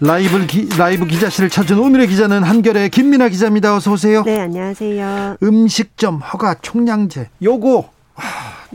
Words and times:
라이브 0.00 0.46
기, 0.46 0.68
라이브 0.78 1.06
기자실을 1.06 1.50
찾은 1.50 1.76
오늘의 1.78 2.06
기자는 2.06 2.44
한결의 2.44 2.88
김민아 2.88 3.28
기자입니다. 3.30 3.74
어서 3.74 3.92
오세요. 3.92 4.22
네, 4.22 4.38
안녕하세요. 4.38 5.38
음식점 5.42 6.18
허가 6.18 6.54
총량제 6.62 7.28
요거 7.42 7.90
아, 8.14 8.22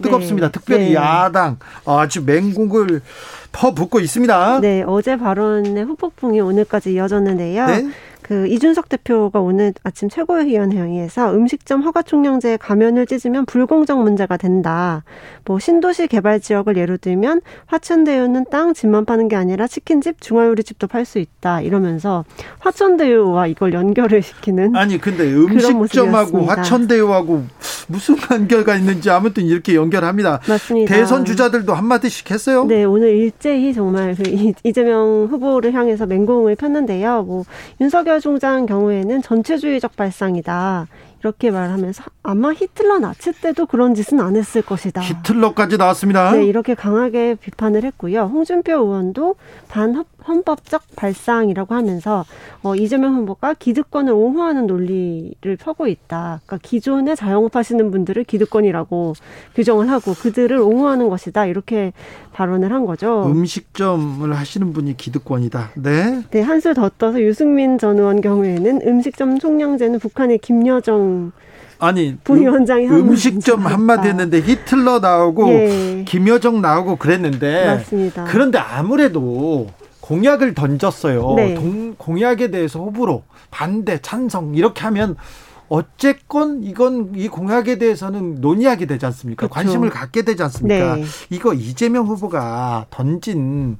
뜨겁습니다. 0.01 0.47
네, 0.47 0.51
특별히 0.51 0.85
네. 0.89 0.93
야당 0.95 1.57
아주 1.85 2.23
맹공을 2.25 3.01
퍼붓고 3.53 4.01
있습니다. 4.01 4.59
네, 4.59 4.83
어제 4.85 5.15
발언의 5.15 5.85
후폭풍이 5.85 6.41
오늘까지 6.41 6.91
이어졌는데요. 6.93 7.67
네? 7.67 7.89
그 8.23 8.47
이준석 8.47 8.89
대표가 8.89 9.39
오늘 9.39 9.73
아침 9.83 10.09
최고위원 10.09 10.71
회의에서 10.71 11.33
음식점 11.33 11.81
허가 11.81 12.01
총량제 12.01 12.57
가면을 12.57 13.05
찢으면 13.05 13.45
불공정 13.45 14.01
문제가 14.03 14.37
된다. 14.37 15.03
뭐 15.45 15.59
신도시 15.59 16.07
개발 16.07 16.39
지역을 16.39 16.77
예로 16.77 16.97
들면 16.97 17.41
화천대유는 17.67 18.45
땅 18.49 18.73
집만 18.73 19.05
파는 19.05 19.27
게 19.27 19.35
아니라 19.35 19.67
치킨집, 19.67 20.21
중화요리집도 20.21 20.87
팔 20.87 21.03
수 21.05 21.19
있다. 21.19 21.61
이러면서 21.61 22.23
화천대유와 22.59 23.47
이걸 23.47 23.73
연결을 23.73 24.21
시키는 24.21 24.75
아니 24.75 24.97
근데 24.97 25.31
음식점하고 25.31 26.45
화천대유하고 26.45 27.43
무슨 27.87 28.15
관계가 28.15 28.75
있는지 28.77 29.09
아무튼 29.09 29.43
이렇게 29.43 29.75
연결합니다. 29.75 30.39
맞습니다. 30.47 30.95
대선 30.95 31.25
주자들도 31.25 31.73
한마디씩 31.73 32.31
했어요. 32.31 32.63
네, 32.63 32.85
오늘 32.85 33.09
일제히 33.09 33.73
정말 33.73 34.15
그 34.15 34.23
이재명 34.63 35.27
후보를 35.29 35.73
향해서 35.73 36.05
맹공을 36.05 36.55
폈는데요. 36.55 37.23
뭐 37.23 37.43
윤석열 37.81 38.12
총장 38.19 38.65
경우에는 38.65 39.21
전체주의적 39.21 39.95
발상이다. 39.95 40.87
이렇게 41.23 41.51
말하면서 41.51 42.03
아마 42.21 42.51
히틀러 42.51 42.99
나치 42.99 43.31
때도 43.31 43.65
그런 43.65 43.95
짓은 43.95 44.19
안 44.19 44.35
했을 44.35 44.61
것이다. 44.61 45.01
히틀러까지 45.01 45.77
나왔습니다. 45.77 46.33
네, 46.33 46.45
이렇게 46.45 46.75
강하게 46.75 47.35
비판을 47.35 47.85
했고요. 47.85 48.23
홍준표 48.23 48.73
의원도 48.73 49.35
반 49.69 50.03
헌법적 50.27 50.83
발상이라고 50.95 51.75
하면서 51.75 52.25
어, 52.61 52.75
이재명 52.75 53.15
후보가 53.15 53.55
기득권을 53.55 54.13
옹호하는 54.13 54.67
논리를 54.67 55.57
펴고 55.57 55.87
있다. 55.87 56.41
그러니까 56.45 56.57
기존에 56.61 57.15
자영업하시는 57.15 57.91
분들을 57.91 58.23
기득권이라고 58.23 59.13
규정을 59.55 59.89
하고 59.89 60.13
그들을 60.13 60.57
옹호하는 60.57 61.09
것이다. 61.09 61.45
이렇게 61.45 61.93
발언을 62.33 62.71
한 62.73 62.85
거죠. 62.85 63.25
음식점을 63.27 64.33
하시는 64.33 64.73
분이 64.73 64.97
기득권이다. 64.97 65.71
네. 65.75 66.23
네, 66.31 66.41
한술 66.41 66.73
더 66.73 66.89
떠서 66.89 67.21
유승민 67.21 67.77
전 67.77 67.99
의원 67.99 68.21
경우에는 68.21 68.81
음식점 68.87 69.39
총량제는 69.39 69.99
북한의 69.99 70.39
김여정 70.39 71.12
아니 71.79 72.15
부위원장이 72.23 72.87
음, 72.87 73.09
음식점 73.09 73.65
한마디 73.65 74.07
했는데 74.07 74.39
히틀러 74.39 74.99
나오고 74.99 75.49
예. 75.49 76.05
김여정 76.07 76.61
나오고 76.61 76.95
그랬는데 76.95 77.65
맞습니다. 77.65 78.23
그런데 78.25 78.57
아무래도 78.57 79.67
공약을 79.99 80.53
던졌어요. 80.53 81.33
네. 81.35 81.55
동, 81.55 81.95
공약에 81.97 82.51
대해서 82.51 82.79
호불호, 82.79 83.23
반대, 83.51 83.99
찬성 84.01 84.55
이렇게 84.55 84.81
하면 84.83 85.15
어쨌건 85.69 86.61
이건 86.63 87.13
이 87.15 87.27
공약에 87.27 87.77
대해서는 87.77 88.35
논의하게 88.41 88.85
되지 88.85 89.05
않습니까? 89.07 89.47
그렇죠. 89.47 89.53
관심을 89.53 89.89
갖게 89.89 90.21
되지 90.21 90.43
않습니까? 90.43 90.97
네. 90.97 91.03
이거 91.29 91.53
이재명 91.53 92.05
후보가 92.05 92.87
던진 92.89 93.77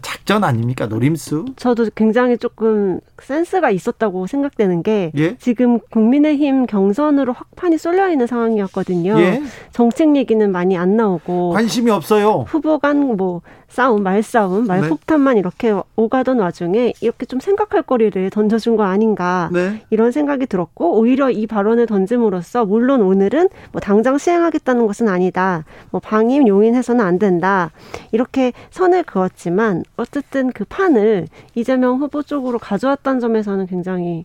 작전 0.00 0.44
아닙니까 0.44 0.86
노림수? 0.86 1.44
저도 1.56 1.88
굉장히 1.94 2.38
조금 2.38 3.00
센스가 3.22 3.70
있었다고 3.70 4.26
생각되는 4.26 4.82
게 4.82 5.12
예? 5.16 5.36
지금 5.36 5.78
국민의힘 5.90 6.66
경선으로 6.66 7.32
확판이 7.32 7.76
쏠려 7.76 8.10
있는 8.10 8.26
상황이었거든요. 8.26 9.18
예? 9.18 9.42
정책 9.72 10.16
얘기는 10.16 10.50
많이 10.50 10.76
안 10.76 10.96
나오고 10.96 11.50
관심이 11.50 11.90
없어요. 11.90 12.44
후보 12.48 12.78
간뭐 12.78 13.42
싸움, 13.74 14.04
말싸움, 14.04 14.68
말폭탄만 14.68 15.34
네. 15.34 15.40
이렇게 15.40 15.74
오가던 15.96 16.38
와중에 16.38 16.92
이렇게 17.00 17.26
좀 17.26 17.40
생각할 17.40 17.82
거리를 17.82 18.30
던져준 18.30 18.76
거 18.76 18.84
아닌가 18.84 19.50
네. 19.52 19.82
이런 19.90 20.12
생각이 20.12 20.46
들었고 20.46 20.96
오히려 20.96 21.28
이 21.28 21.48
발언을 21.48 21.86
던짐으로써 21.86 22.66
물론 22.66 23.02
오늘은 23.02 23.48
뭐 23.72 23.80
당장 23.80 24.16
시행하겠다는 24.16 24.86
것은 24.86 25.08
아니다. 25.08 25.64
뭐 25.90 26.00
방임 26.00 26.46
용인해서는 26.46 27.04
안 27.04 27.18
된다. 27.18 27.72
이렇게 28.12 28.52
선을 28.70 29.02
그었지만 29.02 29.82
어쨌든 29.96 30.52
그 30.52 30.64
판을 30.64 31.26
이재명 31.56 31.98
후보 31.98 32.22
쪽으로 32.22 32.60
가져왔다는 32.60 33.18
점에서는 33.18 33.66
굉장히 33.66 34.24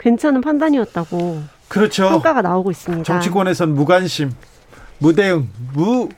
괜찮은 0.00 0.40
판단이었다고 0.40 1.38
그렇죠. 1.68 2.08
평가가 2.08 2.42
나오고 2.42 2.72
있습니다. 2.72 3.04
정치권에선 3.04 3.76
무관심, 3.76 4.32
무대응, 4.98 5.48
무 5.72 6.08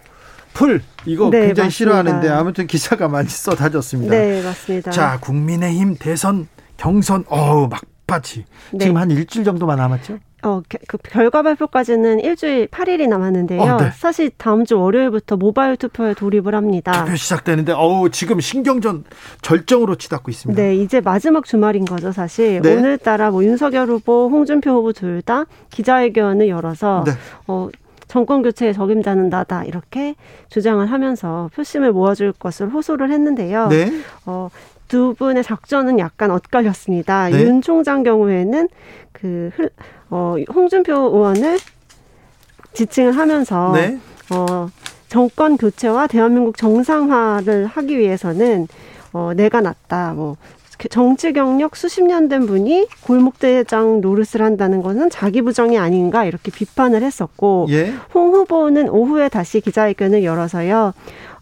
풀 0.53 0.83
이거 1.07 1.31
네, 1.31 1.47
굉장히 1.47 1.67
맞습니다. 1.67 1.71
싫어하는데 1.71 2.29
아무튼 2.29 2.67
기사가 2.67 3.09
많이 3.09 3.29
쏟아졌습니다. 3.31 4.15
네, 4.15 4.43
맞습니다. 4.43 4.91
자, 4.91 5.19
국민의힘 5.21 5.97
대선 5.99 6.49
경선 6.77 7.25
어우 7.29 7.69
막바지. 7.69 8.45
네. 8.73 8.79
지금 8.79 8.97
한 8.97 9.11
일주일 9.11 9.45
정도만 9.45 9.77
남았죠? 9.79 10.19
어, 10.43 10.63
그 10.89 10.97
결과 10.97 11.43
발표까지는 11.43 12.21
일주일 12.21 12.67
8일이 12.69 13.07
남았는데요. 13.09 13.61
어, 13.61 13.77
네. 13.77 13.91
사실 13.95 14.31
다음 14.39 14.65
주 14.65 14.81
월요일부터 14.81 15.37
모바일 15.37 15.77
투표에 15.77 16.15
돌입을 16.15 16.55
합니다. 16.55 17.05
투표 17.05 17.15
시작되는데 17.15 17.73
어우, 17.73 18.09
지금 18.09 18.41
신경전 18.41 19.05
절정으로 19.43 19.97
치닫고 19.97 20.31
있습니다. 20.31 20.61
네, 20.63 20.77
이제 20.77 21.03
마지막 21.03 21.45
주말인 21.45 21.85
거죠, 21.85 22.11
사실. 22.11 22.63
네. 22.63 22.75
오늘따라 22.75 23.31
뭐 23.31 23.45
윤석열 23.45 23.89
후보, 23.89 24.31
홍준표 24.31 24.71
후보 24.71 24.93
둘 24.95 25.21
다 25.21 25.45
기자회견을 25.69 26.49
열어서 26.49 27.05
네. 27.07 27.13
어 27.47 27.69
정권 28.11 28.43
교체의 28.43 28.75
적임자는 28.75 29.29
나다 29.29 29.63
이렇게 29.63 30.17
주장을 30.49 30.85
하면서 30.85 31.49
표심을 31.55 31.93
모아줄 31.93 32.33
것을 32.33 32.69
호소를 32.69 33.13
했는데요. 33.13 33.69
네. 33.69 33.89
어, 34.27 34.49
두 34.89 35.15
분의 35.15 35.45
작전은 35.45 36.01
약간 36.01 36.33
엇갈렸습니다. 36.33 37.29
네. 37.29 37.45
윤 37.45 37.63
총장 37.63 38.03
경우에는 38.03 38.69
그 39.13 39.53
어, 40.11 40.35
홍준표 40.53 40.93
의원을 40.93 41.61
지칭을 42.73 43.17
하면서 43.17 43.71
네. 43.75 44.01
어, 44.33 44.69
정권 45.07 45.57
교체와 45.57 46.09
대한민국 46.09 46.57
정상화를 46.57 47.67
하기 47.67 47.97
위해서는 47.97 48.67
어, 49.13 49.31
내가 49.37 49.61
낫다. 49.61 50.15
뭐 50.15 50.37
정치 50.89 51.33
경력 51.33 51.77
수십 51.77 52.03
년 52.05 52.29
된 52.29 52.47
분이 52.47 52.87
골목대장 53.03 54.01
노릇을 54.01 54.43
한다는 54.43 54.83
것은 54.83 55.11
자기 55.11 55.43
부정이 55.43 55.79
아닌가 55.79 56.25
이렇게 56.25 56.51
비판을 56.51 57.03
했었고 57.03 57.67
예? 57.71 57.93
홍 58.15 58.33
후보는 58.33 58.89
오후에 58.89 59.29
다시 59.29 59.61
기자회견을 59.61 60.23
열어서요. 60.25 60.93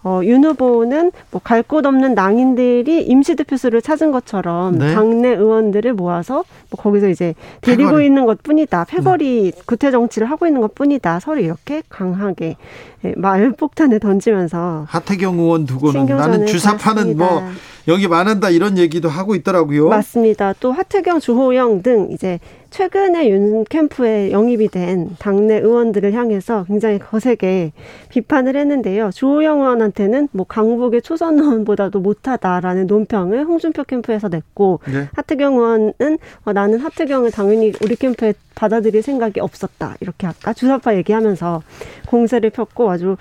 어, 0.05 0.21
윤 0.23 0.45
후보는 0.45 1.11
뭐 1.33 1.41
갈 1.45 1.63
곳 1.65 1.85
없는 1.85 2.15
낭인들이 2.15 3.03
임시대표수를 3.03 3.83
찾은 3.83 4.13
것처럼 4.13 4.79
네. 4.79 4.95
당내 4.95 5.29
의원들을 5.31 5.93
모아서 5.95 6.45
뭐 6.71 6.79
거기서 6.81 7.09
이제 7.09 7.35
데리고 7.63 7.89
패거리. 7.91 8.07
있는 8.07 8.25
것 8.25 8.41
뿐이다. 8.43 8.85
패거리 8.85 9.51
네. 9.55 9.63
구태 9.67 9.91
정치를 9.91 10.31
하고 10.31 10.47
있는 10.47 10.61
것 10.61 10.75
뿐이다. 10.77 11.19
서로 11.21 11.41
이렇게 11.41 11.83
강하게 11.89 12.57
예, 13.05 13.13
말폭탄을 13.17 13.99
던지면서 13.99 14.87
하태경 14.89 15.39
의원 15.41 15.67
두고는 15.67 16.07
나는 16.07 16.47
주사파는 16.47 17.17
뭐 17.17 17.43
여기 17.89 18.07
만한다 18.07 18.51
이런 18.51 18.77
얘기도 18.77 19.09
하고 19.09 19.35
있더라고요. 19.35 19.89
맞습니다. 19.89 20.53
또 20.61 20.73
하태경, 20.73 21.21
주호영 21.21 21.83
등 21.83 22.09
이제 22.13 22.39
최근에 22.69 23.31
윤 23.31 23.65
캠프에 23.65 24.31
영입이 24.31 24.69
된 24.69 25.17
당내 25.19 25.57
의원들을 25.57 26.13
향해서 26.13 26.65
굉장히 26.65 26.99
거세게 26.99 27.73
비판을 28.11 28.57
했는데요. 28.57 29.11
주호영 29.11 29.61
의원한테는 29.61 30.29
뭐 30.33 30.45
강북의 30.47 31.01
초선 31.01 31.39
의원보다도 31.39 32.01
못하다라는 32.01 32.87
논평을 32.87 33.47
홍준표 33.47 33.85
캠프에서 33.85 34.29
냈고 34.29 34.81
네. 34.87 35.09
하태경 35.15 35.55
의원은 35.55 36.19
어, 36.45 36.53
나는 36.53 36.81
하태경을 36.81 37.31
당연히 37.31 37.73
우리 37.83 37.97
캠프에 37.97 38.35
받아들일 38.55 39.03
생각이 39.03 39.41
없었다. 39.41 39.97
이렇게 40.01 40.27
아까 40.27 40.53
주사파 40.53 40.95
얘기하면서 40.97 41.63
공세를 42.07 42.51
폈고 42.51 42.91
아주 42.91 43.17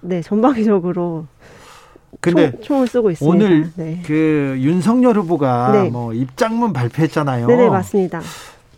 네 0.00 0.22
전방위적으로 0.22 1.26
근데 2.20 2.52
총, 2.60 2.82
을 2.82 2.86
쓰고 2.86 3.10
있습니다. 3.10 3.46
오늘 3.46 3.70
네. 3.76 4.02
그 4.04 4.56
윤석열 4.58 5.16
후보가 5.16 5.72
네. 5.72 5.90
뭐 5.90 6.12
입장문 6.12 6.72
발표했잖아요. 6.72 7.46
네, 7.46 7.68
맞습니다. 7.68 8.20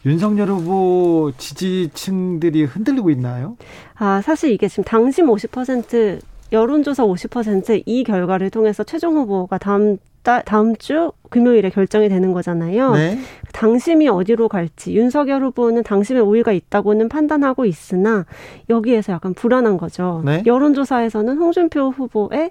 윤석열 0.07 0.49
후보 0.49 1.33
지지층들이 1.37 2.65
흔들리고 2.65 3.11
있나요? 3.11 3.57
아, 3.97 4.23
사실 4.23 4.53
이게 4.53 4.69
지금 4.69 4.85
당심 4.85 5.27
50% 5.27 6.21
여론조사 6.53 7.05
50%이 7.05 8.05
결과를 8.05 8.51
통해서 8.51 8.85
최종 8.85 9.17
후보가 9.17 9.59
다음 9.59 9.99
다음 10.23 10.77
주 10.77 11.13
금요일에 11.31 11.71
결정이 11.71 12.09
되는 12.09 12.33
거잖아요. 12.33 12.93
네. 12.93 13.19
당심이 13.53 14.09
어디로 14.09 14.49
갈지 14.49 14.95
윤석열 14.95 15.43
후보는 15.43 15.83
당심에 15.83 16.21
우위가 16.21 16.53
있다고는 16.53 17.09
판단하고 17.09 17.65
있으나 17.65 18.25
여기에서 18.69 19.13
약간 19.15 19.33
불안한 19.35 19.77
거죠. 19.79 20.23
네. 20.25 20.43
여론조사에서는 20.45 21.37
홍준표 21.39 21.91
후보의 21.91 22.51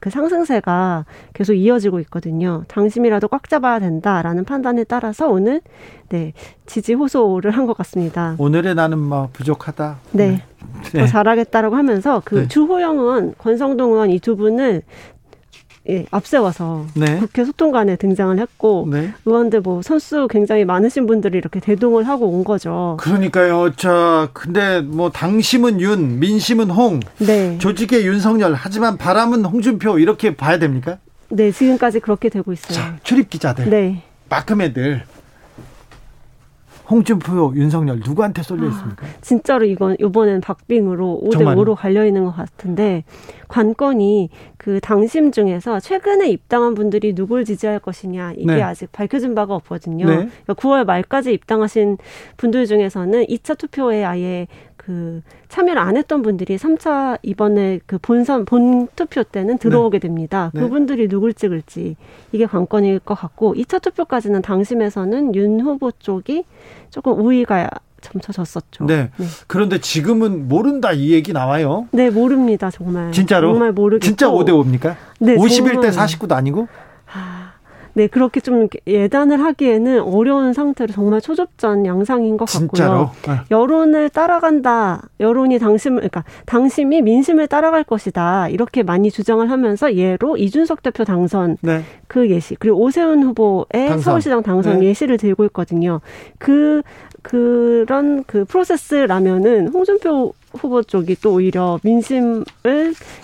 그 0.00 0.08
상승세가 0.08 1.04
계속 1.34 1.52
이어지고 1.52 2.00
있거든요. 2.00 2.64
당심이라도 2.68 3.28
꽉 3.28 3.48
잡아야 3.48 3.78
된다라는 3.78 4.44
판단에 4.44 4.84
따라서 4.84 5.28
오늘 5.28 5.60
네 6.08 6.32
지지 6.66 6.94
호소를 6.94 7.50
한 7.50 7.66
것 7.66 7.76
같습니다. 7.78 8.36
오늘의 8.38 8.74
나는 8.74 8.98
뭐 8.98 9.28
부족하다. 9.32 9.98
네. 10.12 10.42
네. 10.92 11.00
더 11.00 11.06
잘하겠다라고 11.06 11.76
하면서 11.76 12.22
그 12.24 12.34
네. 12.36 12.48
주호영 12.48 12.98
의원, 12.98 13.34
권성동 13.38 13.92
의원 13.92 14.10
이 14.10 14.18
두 14.20 14.36
분을 14.36 14.82
예, 15.88 16.04
앞세워서 16.10 16.86
네. 16.94 17.18
국회 17.18 17.44
소통관에 17.44 17.96
등장을 17.96 18.38
했고 18.38 18.88
네. 18.90 19.12
의원들 19.24 19.60
뭐 19.60 19.82
선수 19.82 20.26
굉장히 20.28 20.64
많으신 20.64 21.06
분들이 21.06 21.38
이렇게 21.38 21.60
대동을 21.60 22.08
하고 22.08 22.26
온 22.28 22.42
거죠. 22.42 22.96
그러니까요. 23.00 23.72
자, 23.76 24.28
근데 24.32 24.80
뭐 24.80 25.10
당심은 25.10 25.80
윤, 25.80 26.18
민심은 26.18 26.70
홍, 26.70 27.00
네. 27.18 27.56
조직의 27.58 28.06
윤석열, 28.06 28.54
하지만 28.54 28.96
바람은 28.96 29.44
홍준표 29.44 29.98
이렇게 29.98 30.34
봐야 30.34 30.58
됩니까? 30.58 30.98
네, 31.28 31.50
지금까지 31.52 32.00
그렇게 32.00 32.28
되고 32.28 32.52
있어요. 32.52 32.74
자, 32.74 32.96
출입 33.02 33.30
기자들, 33.30 33.70
네. 33.70 34.02
마크매들 34.28 35.04
홍준표, 36.88 37.52
윤석열 37.56 38.00
누구한테 38.04 38.42
쏠려 38.42 38.68
있습니까? 38.68 39.06
아, 39.06 39.10
진짜로 39.20 39.64
이건 39.64 39.96
이번엔 39.98 40.40
박빙으로 40.40 41.22
5대 41.24 41.42
5로 41.42 41.74
갈려 41.74 42.06
있는 42.06 42.24
것 42.24 42.30
같은데 42.30 43.04
관건이 43.48 44.30
그 44.56 44.80
당심 44.80 45.32
중에서 45.32 45.80
최근에 45.80 46.28
입당한 46.28 46.74
분들이 46.74 47.14
누굴 47.14 47.44
지지할 47.44 47.80
것이냐 47.80 48.32
이게 48.36 48.54
네. 48.54 48.62
아직 48.62 48.90
밝혀진 48.92 49.34
바가 49.34 49.54
없거든요. 49.54 50.06
네. 50.06 50.14
그러니까 50.14 50.54
9월 50.54 50.84
말까지 50.84 51.32
입당하신 51.32 51.98
분들 52.36 52.66
중에서는 52.66 53.24
2차 53.26 53.58
투표에 53.58 54.04
아예 54.04 54.46
그 54.86 55.20
참여를 55.48 55.82
안 55.82 55.96
했던 55.96 56.22
분들이 56.22 56.56
3차 56.56 57.18
이번에 57.22 57.80
그 57.86 57.98
본선 57.98 58.44
본 58.44 58.86
투표 58.94 59.24
때는 59.24 59.58
들어오게 59.58 59.98
네. 59.98 60.06
됩니다. 60.06 60.52
네. 60.54 60.60
그분들이 60.60 61.08
누굴 61.08 61.34
찍을지 61.34 61.96
이게 62.30 62.46
관건일 62.46 63.00
것 63.00 63.16
같고 63.16 63.54
2차 63.54 63.82
투표까지는 63.82 64.42
당심에서는 64.42 65.34
윤 65.34 65.60
후보 65.60 65.90
쪽이 65.90 66.44
조금 66.90 67.18
우위가 67.18 67.68
점쳐졌었죠. 68.00 68.86
네. 68.86 69.10
네. 69.16 69.26
그런데 69.48 69.80
지금은 69.80 70.46
모른다 70.46 70.92
이 70.92 71.10
얘기 71.10 71.32
나와요. 71.32 71.88
네, 71.90 72.08
모릅니다. 72.08 72.70
정말. 72.70 73.10
진짜로? 73.10 73.50
정말 73.50 73.72
모르겠고. 73.72 74.06
진짜 74.06 74.28
5대 74.28 74.50
5입니까? 74.50 74.94
네. 75.18 75.34
51대 75.34 75.90
49도 75.90 76.32
아니고? 76.32 76.68
아, 77.96 77.98
네, 77.98 78.06
그렇게 78.08 78.40
좀 78.40 78.68
예단을 78.86 79.42
하기에는 79.42 80.02
어려운 80.02 80.52
상태로 80.52 80.92
정말 80.92 81.22
초접전 81.22 81.86
양상인 81.86 82.36
것 82.36 82.44
같고요. 82.44 83.10
네. 83.26 83.36
여론을 83.50 84.10
따라간다. 84.10 85.08
여론이 85.18 85.58
당심을 85.58 85.96
그러니까 85.96 86.24
당심이 86.44 87.00
민심을 87.00 87.46
따라갈 87.46 87.84
것이다. 87.84 88.48
이렇게 88.50 88.82
많이 88.82 89.10
주장을 89.10 89.50
하면서 89.50 89.94
예로 89.94 90.36
이준석 90.36 90.82
대표 90.82 91.04
당선 91.04 91.56
네. 91.62 91.82
그 92.06 92.28
예시 92.28 92.54
그리고 92.56 92.82
오세훈 92.82 93.22
후보의 93.22 93.88
당선. 93.88 94.00
서울시장 94.00 94.42
당선 94.42 94.80
네. 94.80 94.86
예시를 94.86 95.16
들고 95.16 95.46
있거든요. 95.46 96.00
그 96.38 96.82
그런 97.22 98.24
그 98.24 98.44
프로세스라면은 98.44 99.68
홍준표 99.68 100.34
후보 100.56 100.82
쪽이 100.82 101.16
또 101.22 101.34
오히려 101.34 101.78
민심을 101.82 102.44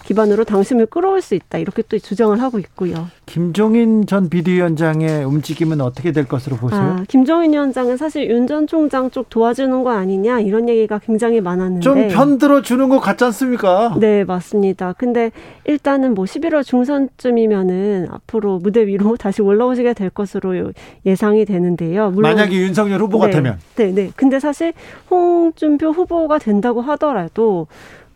기반으로 0.05 0.45
당심을 0.45 0.87
끌어올 0.87 1.21
수 1.21 1.35
있다 1.35 1.59
이렇게 1.59 1.83
또 1.89 1.99
주장을 1.99 2.41
하고 2.41 2.59
있고요. 2.59 3.09
김종인 3.27 4.07
전 4.07 4.29
비대위원장의 4.29 5.25
움직임은 5.25 5.81
어떻게 5.81 6.13
될 6.13 6.27
것으로 6.29 6.57
보세요? 6.57 6.81
아, 6.81 7.05
김종인 7.09 7.53
위원장은 7.53 7.97
사실 7.97 8.29
윤 8.31 8.43
전 8.47 8.67
총장 8.67 9.09
쪽 9.11 9.31
도와주는 9.31 9.83
거 9.85 9.91
아니냐 9.93 10.41
이런 10.41 10.69
얘기가 10.69 10.99
굉장히 10.99 11.41
많았는데 11.41 11.81
좀 11.81 12.09
편들어 12.09 12.61
주는 12.61 12.89
것 12.89 12.99
같지 12.99 13.25
않습니까? 13.25 13.97
네 13.99 14.25
맞습니다. 14.25 14.93
근데 14.95 15.31
일단은 15.65 16.15
뭐 16.15 16.25
11월 16.25 16.65
중선쯤이면은 16.65 18.09
앞으로 18.11 18.59
무대 18.59 18.87
위로 18.87 19.17
다시 19.23 19.43
올라오시게 19.43 19.95
될 19.95 20.11
것으로 20.11 20.73
예상이 21.07 21.45
되는데요. 21.45 22.11
물론 22.11 22.35
만약에 22.35 22.55
윤석열 22.57 23.01
후보가 23.01 23.27
네, 23.27 23.33
되면 23.33 23.59
네, 23.77 23.93
네. 23.93 24.11
근데 24.17 24.41
사실 24.41 24.73
홍준표 25.11 25.91
후보가 25.91 26.39
된다고 26.39 26.81
하더라도 26.83 27.22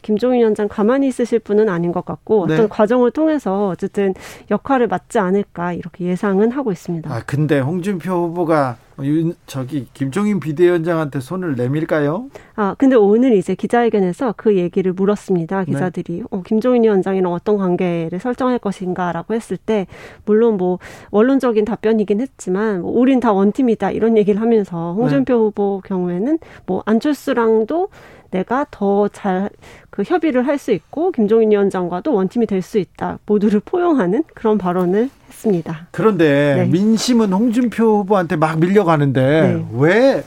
김종인 0.06 0.38
위원장 0.38 0.68
가만히 0.68 1.08
있으실 1.08 1.40
분은 1.40 1.68
아닌 1.68 1.90
것 1.90 2.04
같고 2.04 2.44
어떤 2.44 2.56
네. 2.56 2.66
과정을 2.68 3.10
통해서 3.10 3.70
어쨌든 3.70 4.14
역할을 4.52 4.86
맡지 4.86 5.18
않을까 5.18 5.72
이렇게 5.72 6.04
예상은 6.04 6.52
하고 6.52 6.70
있습니다. 6.70 7.12
아 7.12 7.22
근데 7.26 7.58
홍준표 7.58 8.12
후보가 8.12 8.76
윤, 9.02 9.34
저기 9.46 9.88
김종인 9.92 10.38
비대위원장한테 10.38 11.18
손을 11.18 11.56
내밀까요? 11.56 12.26
아 12.54 12.76
근데 12.78 12.94
오늘 12.94 13.32
이제 13.32 13.56
기자회견에서 13.56 14.34
그 14.36 14.56
얘기를 14.56 14.92
물었습니다. 14.92 15.64
네. 15.64 15.72
기자들이 15.72 16.18
네. 16.18 16.24
어, 16.30 16.42
김종인 16.42 16.84
위원장이랑 16.84 17.32
어떤 17.32 17.56
관계를 17.56 18.20
설정할 18.20 18.60
것인가라고 18.60 19.34
했을 19.34 19.56
때 19.56 19.88
물론 20.24 20.56
뭐 20.56 20.78
원론적인 21.10 21.64
답변이긴 21.64 22.20
했지만 22.20 22.82
뭐 22.82 22.92
우린 22.92 23.18
다 23.18 23.32
원팀이다 23.32 23.90
이런 23.90 24.16
얘기를 24.16 24.40
하면서 24.40 24.94
홍준표 24.94 25.34
네. 25.34 25.38
후보 25.38 25.82
경우에는 25.84 26.38
뭐 26.64 26.84
안철수랑도 26.86 27.88
내가 28.36 28.66
더 28.70 29.08
잘 29.08 29.50
그 29.90 30.02
협의를 30.04 30.46
할 30.46 30.58
수 30.58 30.72
있고 30.72 31.10
김종인 31.10 31.50
위원장과도 31.52 32.12
원팀이 32.12 32.46
될 32.46 32.60
수 32.60 32.78
있다. 32.78 33.18
모두를 33.24 33.60
포용하는 33.64 34.24
그런 34.34 34.58
발언을 34.58 35.08
했습니다. 35.28 35.86
그런데 35.90 36.54
네. 36.56 36.66
민심은 36.66 37.32
홍준표 37.32 37.98
후보한테 38.00 38.36
막 38.36 38.58
밀려가는데 38.58 39.20
네. 39.54 39.66
왜 39.72 40.24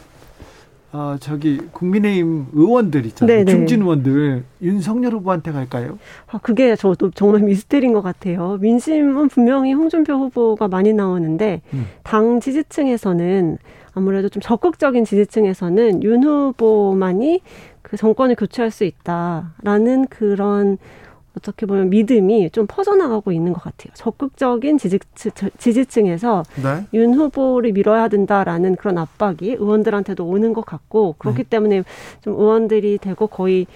어, 0.92 1.18
저기 1.20 1.60
국민의힘 1.72 2.48
의원들 2.54 3.06
있잖아요. 3.08 3.38
네네. 3.38 3.44
네. 3.46 3.52
중진 3.52 3.82
의원들 3.84 4.44
윤석열 4.64 5.14
후보한테 5.14 5.52
갈까요? 5.52 6.00
아, 6.32 6.40
그게 6.40 6.76
저도 6.76 7.12
정말 7.12 7.42
미스테리인 7.42 7.94
것 7.94 8.02
같아요. 8.02 8.58
민심은 8.60 9.28
분명히 9.28 9.74
홍준표 9.74 10.14
후보가 10.14 10.68
많이 10.68 10.94
나오는데 10.94 11.62
음. 11.74 11.86
당 12.02 12.40
지지층에서는 12.40 13.60
아무래도 13.94 14.30
좀 14.30 14.42
적극적인 14.42 15.04
지지층에서는 15.06 16.04
윤 16.04 16.24
후보만이 16.24 17.42
그 17.90 17.98
정권을 17.98 18.36
교체할 18.36 18.72
수 18.72 18.84
있다라는 18.84 20.08
그런 20.08 20.78
어떻게 21.38 21.66
보면 21.66 21.90
믿음이 21.90 22.50
좀 22.52 22.66
퍼져나가고 22.68 23.32
있는 23.32 23.54
것 23.54 23.64
같아요. 23.64 23.92
적극적인 23.94 24.78
지지층, 24.78 25.50
지지층에서 25.58 26.44
네. 26.62 26.86
윤 26.94 27.14
후보를 27.14 27.72
밀어야 27.72 28.08
된다라는 28.08 28.76
그런 28.76 28.98
압박이 28.98 29.56
의원들한테도 29.60 30.26
오는 30.26 30.54
것 30.54 30.66
같고 30.66 31.16
그렇기 31.18 31.44
네. 31.44 31.50
때문에 31.50 31.84
좀 32.22 32.34
의원들이 32.34 32.98
되고 32.98 33.28
거의 33.28 33.68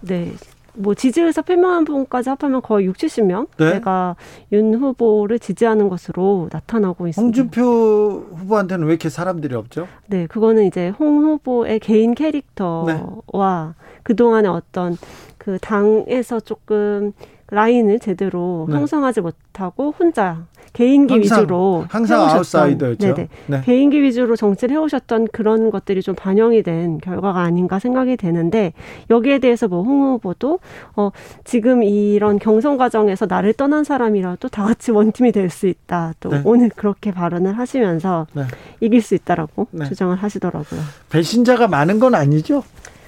네. 0.00 0.32
뭐 0.76 0.94
지지율에서 0.94 1.42
표명한 1.42 1.84
분까지 1.84 2.28
합하면 2.28 2.62
거의 2.62 2.86
6, 2.86 2.96
70명 2.96 3.48
네. 3.58 3.80
가윤 3.80 4.74
후보를 4.74 5.38
지지하는 5.38 5.88
것으로 5.88 6.48
나타나고 6.52 7.08
있습니다. 7.08 7.40
홍준표 7.40 8.26
후보한테는 8.34 8.86
왜 8.86 8.92
이렇게 8.92 9.08
사람들이 9.08 9.54
없죠? 9.54 9.88
네, 10.06 10.26
그거는 10.26 10.64
이제 10.64 10.90
홍 10.90 11.22
후보의 11.22 11.80
개인 11.80 12.14
캐릭터와 12.14 12.86
네. 12.86 13.84
그동안의 14.02 14.50
어떤 14.50 14.96
그 15.38 15.58
당에서 15.60 16.40
조금 16.40 17.12
라인을 17.48 18.00
제대로 18.00 18.66
네. 18.68 18.76
형성하지 18.76 19.20
못하고 19.20 19.94
혼자 19.98 20.46
개인기 20.76 21.14
항상, 21.14 21.38
위주로 21.40 21.86
항상 21.88 22.20
해오셨던, 22.20 22.36
아웃사이더죠. 22.36 23.14
네네. 23.14 23.28
네. 23.46 23.60
개인기 23.64 24.02
위주로 24.02 24.36
정치를 24.36 24.74
해오셨던 24.76 25.28
그런 25.32 25.70
것들이 25.70 26.02
좀 26.02 26.14
반영이 26.14 26.62
된 26.62 26.98
결과가 26.98 27.40
아닌가 27.40 27.78
생각이 27.78 28.16
되는데 28.18 28.74
여기에 29.08 29.38
대해서 29.38 29.68
뭐 29.68 29.80
홍 29.80 30.02
후보도 30.02 30.58
어 30.96 31.10
지금 31.44 31.82
이런 31.82 32.38
경선 32.38 32.76
과정에서 32.76 33.26
나를 33.26 33.52
떠난 33.54 33.84
사람이라도 33.84 34.48
다 34.48 34.64
같이 34.64 34.90
원팀이 34.90 35.32
될 35.32 35.48
수 35.48 35.66
있다. 35.68 36.12
또 36.20 36.28
네. 36.30 36.42
오늘 36.44 36.68
그렇게 36.68 37.12
발언을 37.12 37.56
하시면서 37.56 38.26
네. 38.34 38.42
이길 38.80 39.00
수 39.00 39.14
있다라고 39.14 39.68
네. 39.70 39.86
주장을 39.86 40.14
하시더라고요. 40.14 40.80
배신자가 41.08 41.68
많은 41.68 41.98
건 42.00 42.14
아니죠? 42.14 42.62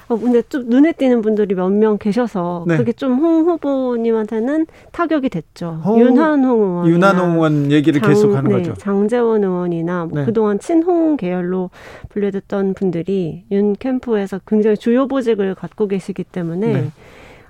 어, 0.09 0.17
근데 0.19 0.41
좀 0.49 0.65
눈에 0.69 0.93
띄는 0.93 1.21
분들이 1.23 1.55
몇 1.55 1.71
명 1.71 1.99
계셔서 1.99 2.65
네. 2.67 2.77
그게 2.79 2.93
좀 2.93 3.23
홍 3.23 3.45
후보님한테는 3.49 4.67
타격이 4.93 5.29
됐죠. 5.29 5.81
홍, 5.85 6.01
윤한홍 6.01 6.61
의원. 6.61 6.87
윤한홍 6.89 7.33
의원 7.35 7.71
얘기를 7.73 8.01
장, 8.01 8.09
계속 8.11 8.35
하는 8.35 8.51
네, 8.51 8.57
거죠. 8.59 8.75
장재원 8.75 9.45
의원이나 9.45 10.07
뭐 10.07 10.21
네. 10.21 10.25
그동안 10.25 10.59
친홍 10.59 11.17
계열로 11.19 11.71
분류됐던 12.09 12.75
분들이 12.75 13.45
윤 13.51 13.75
캠프에서 13.75 14.41
굉장히 14.47 14.77
주요 14.77 15.07
보직을 15.09 15.55
갖고 15.55 15.89
계시기 15.89 16.25
때문에 16.25 16.67
네. 16.73 16.91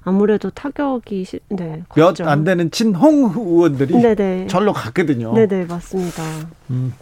아무래도 0.03 0.50
타격이 0.50 1.27
네, 1.50 1.83
몇안 1.95 2.43
되는 2.45 2.71
친홍 2.71 3.33
의원들이 3.37 3.95
네네. 4.00 4.47
절로 4.49 4.73
갔거든요. 4.73 5.35
네네 5.35 5.67
맞습니다. 5.67 6.23
음, 6.71 6.93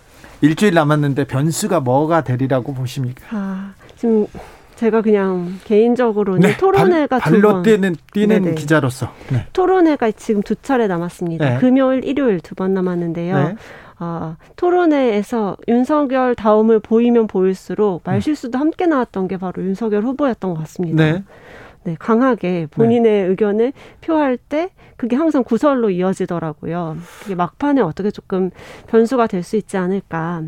일주일 0.42 0.74
남았는데 0.74 1.24
변수가 1.28 1.80
뭐가 1.80 2.24
되리라고 2.24 2.74
보십니까? 2.74 3.22
아, 3.30 3.72
지금 3.96 4.26
제가 4.76 5.00
그냥 5.02 5.58
개인적으로 5.64 6.36
네, 6.38 6.56
토론회가 6.56 7.18
발, 7.18 7.42
로 7.42 7.62
뛰는 7.62 7.96
뛰는 8.12 8.42
네네. 8.42 8.54
기자로서 8.56 9.12
네. 9.32 9.46
토론회가 9.52 10.10
지금 10.12 10.42
두 10.42 10.54
차례 10.56 10.86
남았습니다. 10.86 11.48
네. 11.54 11.58
금요일, 11.58 12.04
일요일 12.04 12.40
두 12.40 12.54
번 12.54 12.74
남았는데요. 12.74 13.36
네. 13.48 13.54
아, 13.98 14.36
토론회에서 14.56 15.56
윤석열 15.68 16.34
다음을 16.34 16.80
보이면 16.80 17.26
보일수록 17.26 18.02
말실수도 18.04 18.58
함께 18.58 18.86
나왔던 18.86 19.28
게 19.28 19.38
바로 19.38 19.62
윤석열 19.62 20.04
후보였던 20.04 20.52
것 20.54 20.60
같습니다. 20.60 21.02
네. 21.02 21.24
네, 21.84 21.96
강하게 21.98 22.66
본인의 22.70 23.22
네. 23.22 23.28
의견을 23.28 23.72
표할 24.02 24.36
때 24.36 24.70
그게 24.96 25.16
항상 25.16 25.44
구설로 25.44 25.88
이어지더라고요. 25.90 26.96
그게 27.22 27.34
막판에 27.34 27.80
어떻게 27.80 28.10
조금 28.10 28.50
변수가 28.88 29.26
될 29.28 29.42
수 29.42 29.56
있지 29.56 29.76
않을까. 29.76 30.42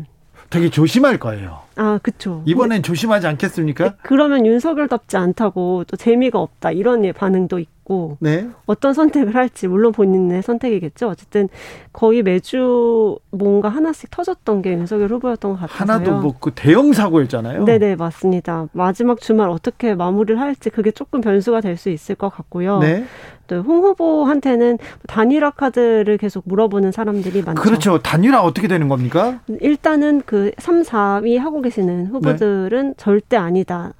되게 0.49 0.69
조심할 0.69 1.17
거예요. 1.19 1.59
아, 1.75 1.99
그쵸. 2.01 2.43
이번엔 2.45 2.77
네. 2.77 2.81
조심하지 2.81 3.27
않겠습니까? 3.27 3.83
네, 3.83 3.91
그러면 4.01 4.45
윤석열답지 4.45 5.17
않다고 5.17 5.85
또 5.85 5.95
재미가 5.95 6.39
없다 6.39 6.71
이런 6.71 7.11
반응도 7.13 7.59
있고 7.59 7.78
네. 8.19 8.47
어떤 8.65 8.93
선택을 8.93 9.33
할지 9.35 9.67
물론 9.67 9.91
본인의 9.91 10.43
선택이겠죠. 10.43 11.07
어쨌든 11.09 11.49
거의 11.91 12.21
매주 12.23 13.17
뭔가 13.31 13.69
하나씩 13.69 14.11
터졌던 14.11 14.61
게 14.61 14.73
윤석열 14.73 15.09
후보였던 15.09 15.51
것 15.53 15.59
같아요. 15.59 15.75
하나도 15.77 16.21
뭐 16.21 16.35
그 16.39 16.51
대형 16.53 16.93
사고였잖아요. 16.93 17.65
네네 17.65 17.95
맞습니다. 17.95 18.67
마지막 18.71 19.19
주말 19.19 19.49
어떻게 19.49 19.95
마무리를 19.95 20.39
할지 20.39 20.69
그게 20.69 20.91
조금 20.91 21.21
변수가 21.21 21.61
될 21.61 21.79
수 21.79 21.89
있을 21.89 22.15
것 22.15 22.27
같고요. 22.29 22.79
네. 22.79 23.05
또홍 23.47 23.83
후보한테는 23.83 24.77
단일화 25.07 25.51
카드를 25.51 26.17
계속 26.17 26.43
물어보는 26.47 26.91
사람들이 26.91 27.41
많죠. 27.41 27.61
그렇죠. 27.61 27.97
단일화 27.99 28.41
어떻게 28.43 28.67
되는 28.67 28.87
겁니까? 28.89 29.39
일단은 29.61 30.21
그 30.25 30.51
3, 30.57 30.83
4위 30.83 31.37
하고 31.37 31.61
계시는 31.61 32.07
후보들은 32.07 32.87
네. 32.89 32.93
절대 32.97 33.37
아니다. 33.37 33.93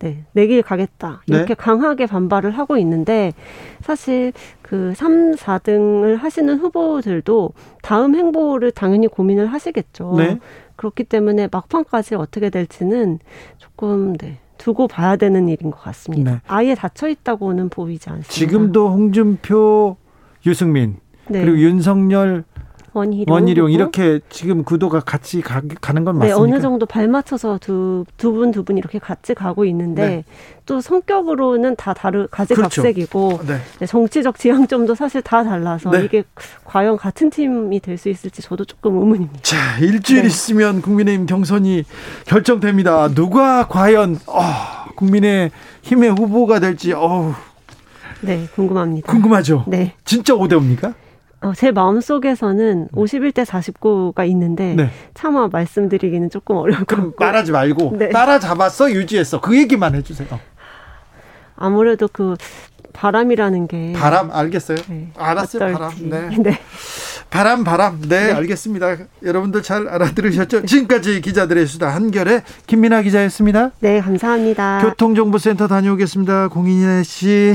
네, 0.00 0.24
내길 0.32 0.62
가겠다. 0.62 1.22
이렇게 1.26 1.48
네. 1.48 1.54
강하게 1.54 2.06
반발을 2.06 2.52
하고 2.52 2.76
있는데 2.78 3.32
사실 3.80 4.32
그 4.62 4.92
3, 4.94 5.32
4등을 5.32 6.16
하시는 6.18 6.58
후보들도 6.58 7.50
다음 7.82 8.14
행보를 8.14 8.70
당연히 8.70 9.08
고민을 9.08 9.46
하시겠죠. 9.46 10.14
네. 10.16 10.38
그렇기 10.76 11.04
때문에 11.04 11.48
막판까지 11.50 12.14
어떻게 12.14 12.50
될지는 12.50 13.18
조금 13.58 14.16
네. 14.16 14.38
두고 14.58 14.86
봐야 14.86 15.16
되는 15.16 15.48
일인 15.48 15.70
것 15.70 15.80
같습니다. 15.80 16.30
네. 16.30 16.40
아예 16.46 16.74
닫혀 16.74 17.08
있다고는 17.08 17.68
보이지 17.68 18.08
않습니다. 18.10 18.32
지금도 18.32 18.90
홍준표, 18.90 19.96
유승민 20.46 20.98
네. 21.28 21.40
그리고 21.42 21.58
윤석열 21.58 22.44
원희룡, 22.92 23.26
원희룡 23.28 23.70
이렇게 23.70 24.20
지금 24.30 24.64
구도가 24.64 25.00
같이 25.00 25.40
가, 25.40 25.60
는건 25.60 26.18
네, 26.18 26.28
맞습니까? 26.30 26.38
어느 26.40 26.60
정도 26.60 26.86
발맞춰서 26.86 27.58
두 27.58 28.04
두 28.16 28.32
분 28.32 28.50
두분 28.50 28.52
두 28.52 28.62
분 28.64 28.78
이렇게 28.78 28.98
같이 28.98 29.34
가고 29.34 29.64
있는데 29.66 30.08
네. 30.08 30.24
또 30.66 30.80
성격으로는 30.80 31.76
다 31.76 31.94
다르 31.94 32.26
가지각색이고 32.30 33.28
그렇죠. 33.38 33.46
네. 33.52 33.58
네, 33.78 33.86
정치적 33.86 34.38
지향점도 34.38 34.94
사실 34.94 35.22
다 35.22 35.42
달라서 35.44 35.90
네. 35.90 36.04
이게 36.04 36.24
과연 36.64 36.96
같은 36.96 37.30
팀이 37.30 37.80
될 37.80 37.98
수 37.98 38.08
있을지 38.08 38.42
저도 38.42 38.64
조금 38.64 38.96
의문입니다. 38.98 39.40
자 39.42 39.56
일주일 39.80 40.22
네. 40.22 40.26
있으면 40.28 40.80
국민의힘 40.82 41.26
경선이 41.26 41.84
결정됩니다. 42.26 43.08
누가 43.08 43.66
과연 43.66 44.18
어, 44.26 44.42
국민의 44.96 45.50
힘의 45.82 46.10
후보가 46.10 46.60
될지 46.60 46.92
어우. 46.92 47.32
네 48.20 48.46
궁금합니다. 48.54 49.10
궁금하죠. 49.10 49.64
네 49.66 49.94
진짜 50.04 50.34
5대 50.34 50.52
5입니까? 50.52 50.94
어, 51.40 51.52
제 51.54 51.70
마음속에서는 51.70 52.88
51대 52.88 53.44
49가 53.44 54.26
있는데 54.28 54.74
네. 54.74 54.90
차마 55.14 55.48
말씀드리기는 55.48 56.30
조금 56.30 56.56
어려울 56.56 56.84
것 56.84 56.96
같고. 56.96 57.14
말하지 57.18 57.52
말고 57.52 57.96
네. 57.96 58.08
따라잡았어 58.10 58.90
유지했어 58.92 59.40
그 59.40 59.56
얘기만 59.56 59.94
해주세요. 59.94 60.28
아무래도 61.56 62.08
그 62.12 62.34
바람이라는 62.92 63.68
게 63.68 63.92
바람 63.96 64.30
알겠어요. 64.32 64.78
네, 64.88 65.08
알았어요 65.16 65.74
어떨지. 65.76 66.08
바람. 66.08 66.28
네. 66.30 66.36
네. 66.42 66.60
바람 67.30 67.62
바람 67.62 68.00
네, 68.00 68.26
네, 68.28 68.32
알겠습니다. 68.32 68.96
여러분들 69.22 69.62
잘 69.62 69.86
알아들으셨죠? 69.86 70.64
지금까지 70.66 71.20
기자들의 71.20 71.66
수다 71.66 71.88
한결의 71.94 72.42
김민아 72.66 73.02
기자였습니다. 73.02 73.70
네 73.80 74.00
감사합니다. 74.00 74.80
교통정보센터 74.82 75.68
다녀오겠습니다. 75.68 76.48
공인혜 76.48 77.02
씨. 77.04 77.54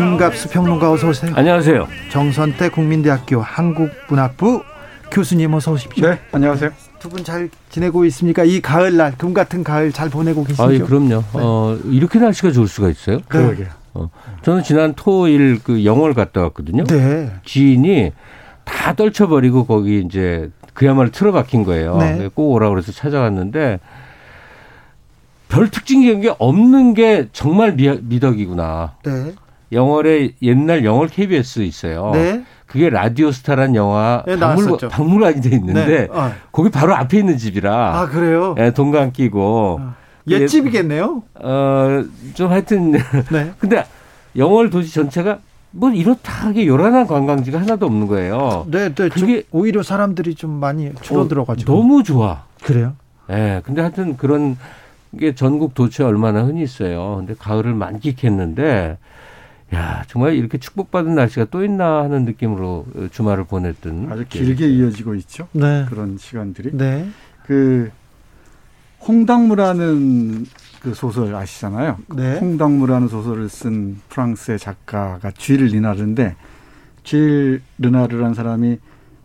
김갑수 0.00 0.50
평론가 0.50 0.92
어서 0.92 1.08
오세요. 1.08 1.32
안녕하세요. 1.34 1.88
정선태 2.10 2.68
국민대학교 2.68 3.40
한국문학부 3.40 4.62
교수님 5.10 5.54
어서 5.54 5.72
오십시오. 5.72 6.06
네, 6.10 6.18
안녕하세요. 6.32 6.70
두 6.98 7.08
분 7.08 7.24
잘 7.24 7.48
지내고 7.70 8.04
있습니까? 8.06 8.44
이 8.44 8.60
가을날, 8.60 9.16
금 9.16 9.32
같은 9.32 9.64
가을 9.64 9.92
잘 9.92 10.10
보내고 10.10 10.44
계시죠? 10.44 10.62
아, 10.62 10.66
그럼요. 10.66 11.08
네. 11.08 11.22
어, 11.32 11.78
이렇게 11.86 12.18
날씨가 12.18 12.52
좋을 12.52 12.68
수가 12.68 12.90
있어요? 12.90 13.20
그러게요. 13.26 13.68
어, 13.94 14.10
저는 14.42 14.62
지난 14.64 14.92
토일 14.94 15.60
그 15.64 15.82
영월 15.86 16.12
갔다 16.12 16.42
왔거든요. 16.42 16.84
네. 16.84 17.32
지인이 17.46 18.12
다 18.64 18.92
떨쳐버리고 18.92 19.64
거기 19.64 20.00
이제 20.06 20.50
그야말로 20.74 21.10
틀어박힌 21.10 21.64
거예요. 21.64 21.96
네. 21.96 22.28
꼭 22.34 22.50
오라 22.52 22.68
그래서 22.68 22.92
찾아갔는데 22.92 23.80
별 25.48 25.70
특징적인 25.70 26.20
게 26.20 26.34
없는 26.38 26.92
게 26.92 27.28
정말 27.32 27.72
미, 27.76 27.88
미덕이구나. 28.02 28.96
네. 29.02 29.32
영월에 29.72 30.32
옛날 30.42 30.84
영월 30.84 31.08
KBS 31.08 31.60
있어요. 31.60 32.10
네. 32.12 32.44
그게 32.66 32.90
라디오스타란 32.90 33.74
영화 33.74 34.22
네, 34.26 34.36
박물, 34.36 34.76
박물관이 34.90 35.40
돼 35.40 35.50
있는데 35.56 35.86
네. 35.86 36.08
어. 36.10 36.32
거기 36.52 36.70
바로 36.70 36.94
앞에 36.94 37.18
있는 37.18 37.36
집이라. 37.36 37.98
아 37.98 38.08
그래요? 38.08 38.54
예, 38.58 38.72
동강 38.72 39.12
끼고. 39.12 39.78
어. 39.80 39.94
옛집이겠네요. 40.28 41.22
어, 41.36 42.04
좀 42.34 42.50
하여튼. 42.50 42.92
네. 42.92 43.52
근데 43.58 43.84
영월 44.36 44.70
도시 44.70 44.92
전체가 44.92 45.38
뭐 45.70 45.90
이렇다하게 45.90 46.66
요란한 46.66 47.06
관광지가 47.06 47.60
하나도 47.60 47.86
없는 47.86 48.06
거예요. 48.08 48.66
네, 48.68 48.92
네. 48.92 49.08
그게 49.08 49.44
오히려 49.52 49.82
사람들이 49.82 50.34
좀 50.34 50.50
많이 50.50 50.92
줄어들어가지고. 51.02 51.72
어, 51.72 51.76
너무 51.76 52.02
좋아. 52.02 52.44
그래요? 52.64 52.94
예. 53.30 53.34
네, 53.34 53.60
근데 53.64 53.82
하여튼 53.82 54.16
그런 54.16 54.56
게 55.18 55.34
전국 55.34 55.74
도처에 55.74 56.06
얼마나 56.06 56.42
흔히 56.42 56.62
있어요. 56.62 57.16
근데 57.18 57.34
가을을 57.38 57.74
만끽했는데 57.74 58.98
야 59.74 60.04
정말 60.06 60.34
이렇게 60.34 60.58
축복받은 60.58 61.14
날씨가 61.14 61.46
또 61.50 61.64
있나 61.64 62.04
하는 62.04 62.24
느낌으로 62.24 62.86
주말을 63.10 63.44
보냈던 63.44 64.08
아주 64.10 64.24
길게 64.28 64.68
이어지고 64.68 65.14
있죠. 65.16 65.48
네. 65.52 65.86
그런 65.88 66.18
시간들이. 66.18 66.70
네. 66.72 67.08
그 67.44 67.90
홍당무라는 69.06 70.46
그 70.80 70.94
소설 70.94 71.34
아시잖아요. 71.34 71.98
네. 72.14 72.38
홍당무라는 72.38 73.08
소설을 73.08 73.48
쓴 73.48 73.98
프랑스의 74.08 74.58
작가가 74.58 75.30
쥐 75.32 75.56
르나르인데 75.56 76.36
쥐 77.02 77.60
르나르라는 77.78 78.34
사람이 78.34 78.78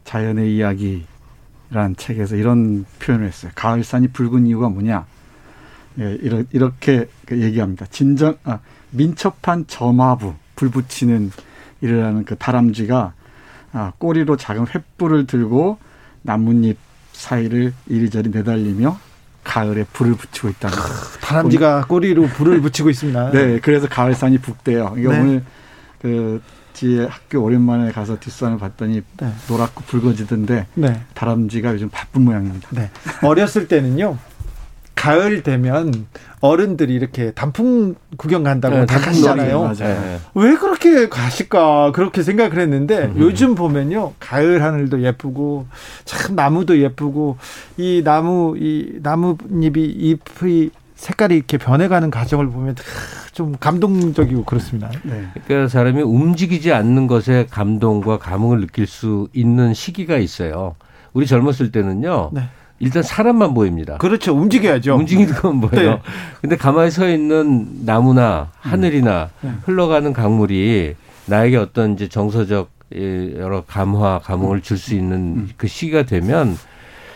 자연의 0.04 0.56
이야기라는 0.56 1.96
책에서 1.98 2.36
이런 2.36 2.86
표현을 3.00 3.28
했어요. 3.28 3.52
가을산이 3.56 4.08
붉은 4.10 4.48
이유가 4.48 4.70
뭐냐? 4.70 5.06
예, 6.00 6.18
이렇게 6.52 7.08
그 7.26 7.42
얘기합니다. 7.42 7.86
진정 7.88 8.38
아, 8.44 8.60
민첩한 8.92 9.66
점화부 9.68 10.36
불 10.56 10.70
붙이는 10.70 11.32
이라는 11.82 12.26
그 12.26 12.36
다람쥐가 12.36 13.14
아, 13.74 13.94
꼬리로 13.98 14.38
작은 14.38 14.66
횃불을 14.66 15.28
들고 15.28 15.78
나뭇잎 16.22 16.78
사이를 17.14 17.74
이리저리 17.88 18.30
내달리며 18.30 19.00
가을에 19.44 19.86
불을 19.92 20.16
붙이고 20.16 20.50
있다는 20.50 20.78
거예요. 20.78 20.96
다람쥐가 21.22 21.86
꼬리로 21.88 22.28
불을 22.28 22.62
붙이고 22.62 22.90
있습니다. 22.90 23.32
네, 23.34 23.60
그래서 23.60 23.88
가을산이 23.88 24.38
북대요. 24.38 24.96
이게 24.98 25.08
네. 25.08 25.20
오늘 25.20 25.44
그 26.00 26.42
지에 26.74 27.06
학교 27.06 27.42
오랜만에 27.42 27.92
가서 27.92 28.20
뒷산을 28.20 28.58
봤더니 28.58 29.02
네. 29.20 29.34
노랗고 29.48 29.84
붉어지던데 29.84 30.68
네. 30.76 31.02
다람쥐가 31.14 31.74
요즘 31.74 31.90
바쁜 31.90 32.24
모양입니다. 32.24 32.70
네. 32.72 32.90
어렸을 33.24 33.68
때는요. 33.68 34.18
가을 35.02 35.42
되면 35.42 36.06
어른들이 36.42 36.94
이렇게 36.94 37.32
단풍 37.32 37.96
구경 38.18 38.44
간다고 38.44 38.76
네, 38.76 38.86
다 38.86 39.00
가시잖아요. 39.00 39.74
네. 39.80 40.20
왜 40.36 40.56
그렇게 40.56 41.10
가실까 41.10 41.92
그렇게 41.92 42.22
생각을 42.22 42.60
했는데 42.60 43.06
음. 43.06 43.16
요즘 43.18 43.56
보면요 43.56 44.14
가을 44.20 44.62
하늘도 44.62 45.02
예쁘고 45.02 45.66
참 46.06 46.36
나무도 46.36 46.80
예쁘고 46.80 47.38
이 47.78 48.04
나무 48.06 48.56
이 48.60 49.00
나뭇잎이 49.02 49.84
잎의 49.84 50.70
색깔이 50.94 51.36
이렇게 51.36 51.58
변해가는 51.58 52.12
과정을 52.12 52.50
보면 52.52 52.76
좀 53.32 53.56
감동적이고 53.60 54.44
그렇습니다. 54.44 54.92
네. 55.02 55.30
그러니까 55.48 55.68
사람이 55.68 56.04
움직이지 56.04 56.72
않는 56.74 57.08
것에 57.08 57.48
감동과 57.50 58.20
감흥을 58.20 58.62
느낄 58.62 58.86
수 58.86 59.30
있는 59.34 59.74
시기가 59.74 60.18
있어요. 60.18 60.76
우리 61.14 61.26
젊었을 61.26 61.72
때는요. 61.72 62.30
네. 62.34 62.44
일단 62.82 63.04
사람만 63.04 63.54
보입니다. 63.54 63.98
그렇죠. 63.98 64.34
움직여야죠. 64.34 64.96
움직이는 64.96 65.34
건 65.36 65.62
보여요. 65.62 65.92
네. 65.92 66.02
근데 66.42 66.56
가만히 66.58 66.90
서 66.92 67.08
있는 67.08 67.86
나무나 67.86 68.50
하늘이나 68.60 69.30
네. 69.42 69.52
흘러가는 69.66 70.12
강물이 70.12 70.96
나에게 71.28 71.58
어떤 71.58 71.94
이제 71.94 72.08
정서적 72.10 72.70
여러 73.38 73.64
감화, 73.66 74.20
감흥을 74.20 74.62
줄 74.62 74.78
수 74.78 74.96
있는 74.96 75.16
음. 75.18 75.50
그 75.56 75.68
시기가 75.68 76.04
되면 76.04 76.58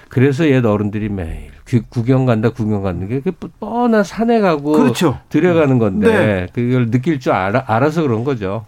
그래서 0.08 0.48
옛 0.48 0.64
어른들이 0.64 1.10
매일 1.10 1.50
구경 1.90 2.26
간다, 2.26 2.50
구경 2.50 2.84
가는 2.84 3.10
게 3.10 3.22
뻔한 3.60 4.04
산에 4.04 4.40
가고 4.40 4.74
그렇죠. 4.74 5.20
들여가는 5.30 5.80
건데 5.80 6.08
네. 6.08 6.48
그걸 6.54 6.92
느낄 6.92 7.20
줄 7.20 7.34
알아, 7.34 7.64
알아서 7.68 8.04
그런 8.04 8.24
거죠. 8.24 8.66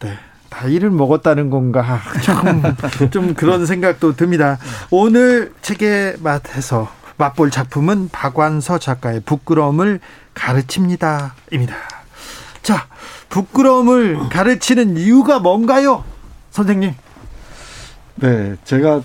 네. 0.00 0.14
나이를 0.50 0.90
먹었다는 0.90 1.50
건가 1.50 2.00
좀, 2.22 3.10
좀 3.10 3.34
그런 3.34 3.66
생각도 3.66 4.16
듭니다. 4.16 4.58
오늘 4.90 5.52
책의 5.62 6.16
맛에서 6.20 6.90
맛볼 7.16 7.50
작품은 7.50 8.08
박완서 8.10 8.78
작가의 8.78 9.20
부끄러움을 9.20 10.00
가르칩니다입니다. 10.34 11.74
자, 12.62 12.86
부끄러움을 13.28 14.28
가르치는 14.30 14.96
이유가 14.96 15.40
뭔가요, 15.40 16.04
선생님? 16.50 16.94
네, 18.16 18.56
제가 18.64 19.02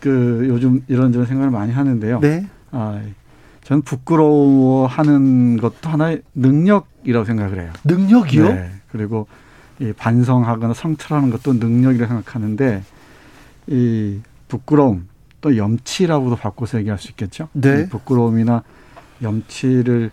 그 0.00 0.46
요즘 0.48 0.82
이런저런 0.88 1.26
생각을 1.26 1.50
많이 1.50 1.72
하는데요. 1.72 2.20
네. 2.20 2.46
아, 2.70 3.00
저는 3.64 3.82
부끄러워하는 3.82 5.58
것도 5.58 5.88
하나의 5.90 6.22
능력이라고 6.34 7.24
생각을 7.24 7.60
해요. 7.60 7.72
능력이요? 7.84 8.48
네. 8.48 8.70
그리고 8.90 9.28
이 9.80 9.92
반성하거나 9.94 10.74
성찰하는 10.74 11.30
것도 11.30 11.54
능력이라고 11.54 12.08
생각하는데 12.08 12.82
이 13.66 14.20
부끄러움 14.48 15.08
또 15.40 15.56
염치라고도 15.56 16.36
바꿔서 16.36 16.78
얘기할 16.78 16.98
수 16.98 17.08
있겠죠. 17.10 17.48
네. 17.52 17.88
부끄러움이나 17.88 18.62
염치를 19.22 20.10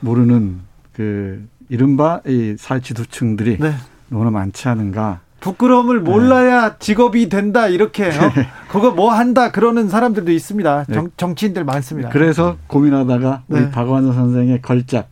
모르는 0.00 0.60
그 0.92 1.46
이른바 1.68 2.20
이 2.26 2.54
사회지도층들이 2.56 3.58
네. 3.58 3.74
너무나 4.08 4.30
많지 4.30 4.68
않은가. 4.68 5.20
부끄러움을 5.40 6.04
네. 6.04 6.10
몰라야 6.10 6.70
네. 6.70 6.76
직업이 6.78 7.28
된다 7.28 7.66
이렇게 7.66 8.06
어? 8.08 8.32
그거 8.68 8.92
뭐 8.92 9.12
한다 9.12 9.50
그러는 9.50 9.88
사람들도 9.88 10.30
있습니다. 10.30 10.84
정, 10.92 11.04
네. 11.06 11.10
정치인들 11.16 11.64
많습니다. 11.64 12.10
그래서 12.10 12.56
고민하다가 12.68 13.42
우리 13.48 13.60
네. 13.60 13.70
박완서 13.70 14.12
선생의 14.12 14.62
걸작 14.62 15.08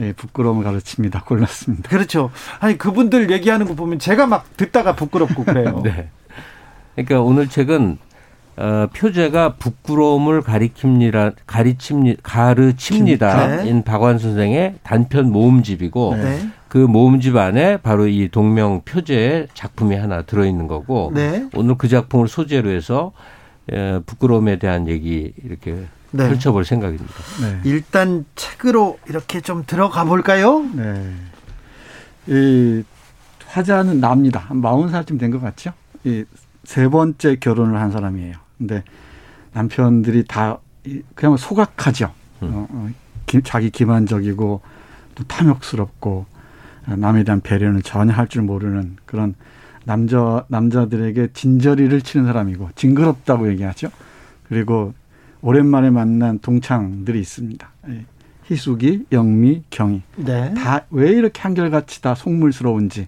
예, 0.00 0.12
부끄러움을 0.12 0.64
가르칩니다. 0.64 1.24
골랐습니다. 1.24 1.88
그렇죠. 1.88 2.30
아니 2.58 2.78
그분들 2.78 3.30
얘기하는 3.30 3.66
거 3.66 3.74
보면 3.74 3.98
제가 3.98 4.26
막 4.26 4.56
듣다가 4.56 4.94
부끄럽고 4.94 5.44
그래요. 5.44 5.80
네. 5.84 6.08
그러니까 6.94 7.20
오늘 7.20 7.48
책은 7.48 7.98
어, 8.56 8.88
표제가 8.94 9.54
부끄러움을 9.54 10.42
가리킵니다. 10.42 11.34
가르칩니 11.46 12.16
가르칩니다. 12.22 13.62
인 13.62 13.84
박완 13.84 14.18
선생의 14.18 14.74
단편 14.82 15.30
모음집이고 15.30 16.16
네. 16.16 16.40
그 16.68 16.78
모음집 16.78 17.36
안에 17.36 17.78
바로 17.78 18.06
이 18.06 18.28
동명 18.28 18.82
표제의 18.84 19.48
작품이 19.54 19.96
하나 19.96 20.22
들어 20.22 20.44
있는 20.44 20.66
거고 20.66 21.10
네. 21.14 21.46
오늘 21.54 21.76
그 21.76 21.88
작품을 21.88 22.28
소재로 22.28 22.70
해서 22.70 23.12
에, 23.72 24.00
부끄러움에 24.00 24.58
대한 24.58 24.88
얘기 24.88 25.32
이렇게 25.44 25.86
네. 26.12 26.28
펼쳐볼 26.28 26.64
생각입니다. 26.64 27.14
네. 27.40 27.60
일단 27.64 28.24
책으로 28.34 28.98
이렇게 29.08 29.40
좀 29.40 29.64
들어가 29.66 30.04
볼까요? 30.04 30.60
네. 30.74 31.12
이 32.26 32.82
화자는 33.46 34.00
납니다. 34.00 34.40
한 34.48 34.60
40살쯤 34.60 35.18
된 35.18 35.30
것 35.30 35.40
같죠? 35.40 35.72
이 36.04 36.24
세 36.64 36.88
번째 36.88 37.36
결혼을 37.36 37.80
한 37.80 37.90
사람이에요. 37.90 38.34
근데 38.58 38.84
남편들이 39.54 40.24
다 40.28 40.58
그냥 41.14 41.36
소각하죠. 41.36 42.12
음. 42.42 42.50
어, 42.52 42.66
어, 42.70 42.90
기, 43.26 43.40
자기 43.42 43.70
기만적이고 43.70 44.60
또 45.14 45.24
탐욕스럽고 45.24 46.26
남에 46.86 47.24
대한 47.24 47.40
배려는 47.40 47.82
전혀 47.82 48.12
할 48.12 48.28
줄 48.28 48.42
모르는 48.42 48.96
그런 49.06 49.34
남자 49.84 50.44
남자들에게 50.48 51.28
진저리를 51.32 52.00
치는 52.02 52.26
사람이고 52.26 52.70
징그럽다고 52.76 53.48
얘기하죠. 53.52 53.88
그리고 54.48 54.92
오랜만에 55.42 55.90
만난 55.90 56.38
동창들이 56.38 57.18
있습니다. 57.20 57.70
예. 57.88 58.04
희숙이, 58.44 59.06
영미, 59.12 59.62
경희. 59.70 60.02
네. 60.16 60.52
다 60.54 60.84
왜 60.90 61.10
이렇게 61.10 61.40
한결같이 61.40 62.02
다 62.02 62.14
속물스러운지 62.14 63.06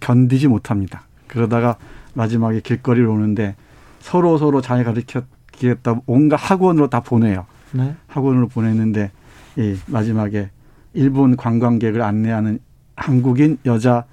견디지 0.00 0.48
못합니다. 0.48 1.04
그러다가 1.28 1.76
마지막에 2.14 2.60
길거리를 2.60 3.06
오는데 3.08 3.54
서로 4.00 4.38
서로 4.38 4.60
잘 4.60 4.82
가르쳤겠다 4.84 6.00
온갖 6.06 6.36
학원으로 6.36 6.88
다 6.90 7.00
보내요. 7.00 7.46
네. 7.72 7.94
학원으로 8.08 8.48
보냈는데 8.48 9.12
이 9.56 9.76
마지막에 9.86 10.50
일본 10.94 11.36
관광객을 11.36 12.02
안내하는 12.02 12.58
한국인 12.96 13.58
여자 13.66 14.04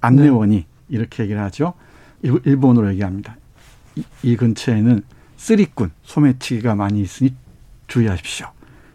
안내원이 0.00 0.56
네. 0.56 0.66
이렇게 0.88 1.24
얘기를 1.24 1.40
하죠. 1.42 1.74
일본어로 2.22 2.90
얘기합니다. 2.90 3.36
이, 3.96 4.04
이 4.22 4.36
근처에는 4.36 5.02
쓰리꾼, 5.42 5.90
소매치기가 6.04 6.76
많이 6.76 7.00
있으니 7.00 7.34
주의하십시오. 7.88 8.46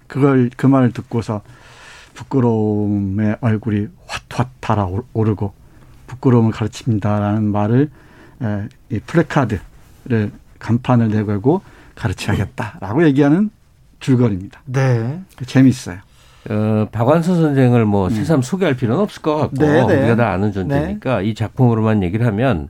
그걸 0.08 0.50
그 0.56 0.66
말을 0.66 0.94
듣고서 0.94 1.42
부끄러움의 2.14 3.36
얼굴이 3.42 3.88
확확 4.06 4.62
달아오르고 4.62 5.54
부끄러움을 6.08 6.54
가르칩니다라는 6.54 7.52
말을 7.52 7.90
에, 8.42 8.70
이 8.90 9.00
플래카드를 9.00 10.32
간판을 10.60 11.10
내걸고 11.10 11.64
가르쳐야겠다라고 11.96 13.04
얘기하는 13.08 13.50
줄거리입니다. 14.00 14.62
네. 14.68 15.20
재밌어요. 15.46 15.98
어, 16.50 16.88
박완서 16.94 17.36
선생을 17.36 17.84
뭐 17.84 18.08
음. 18.08 18.10
새삼 18.12 18.42
소개할 18.42 18.78
필요는 18.78 19.02
없을 19.02 19.22
것 19.22 19.36
같고 19.36 19.66
네, 19.66 19.86
네. 19.86 20.00
우리가 20.00 20.16
다 20.16 20.32
아는 20.32 20.54
존재니까 20.54 21.18
네. 21.18 21.26
이 21.26 21.36
작품으로만 21.36 22.04
얘기를 22.04 22.26
하면 22.26 22.70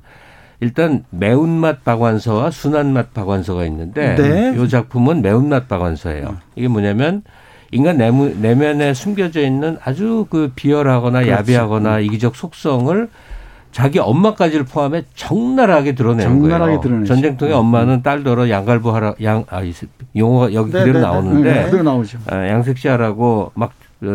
일단 0.60 1.04
매운맛 1.12 1.84
박완서와 1.84 2.52
순한맛 2.52 3.14
박완서가 3.14 3.66
있는데 3.66 4.16
네. 4.16 4.56
이 4.58 4.70
작품은 4.70 5.22
매운맛 5.22 5.68
박완서예요. 5.68 6.38
이게 6.56 6.68
뭐냐면 6.68 7.24
인간 7.72 7.98
내무, 7.98 8.34
내면 8.40 8.82
에 8.82 8.94
숨겨져 8.94 9.42
있는 9.42 9.78
아주 9.84 10.26
그 10.30 10.52
비열하거나 10.56 11.20
그렇지. 11.20 11.32
야비하거나 11.32 12.00
이기적 12.00 12.36
속성을 12.36 13.10
자기 13.72 14.00
엄마까지를 14.00 14.66
포함해 14.66 15.04
적나라하게 15.14 15.94
드러내는 15.94 16.40
적나라하게 16.42 16.78
거예요. 16.78 17.06
전쟁통의 17.06 17.54
음. 17.54 17.60
엄마는 17.60 18.02
딸더러 18.02 18.50
양갈부 18.50 18.96
하라 18.96 19.14
양 19.22 19.44
아, 19.50 19.62
용어가 20.16 20.54
여기 20.54 20.72
네, 20.72 20.80
그대로 20.80 20.94
네, 20.94 21.00
네. 21.00 21.02
나오는데 21.02 21.54
네, 21.54 21.64
그대로 21.66 21.84
나오죠. 21.84 22.18
아, 22.28 22.48
양색시하라고 22.48 23.52
막 23.54 23.74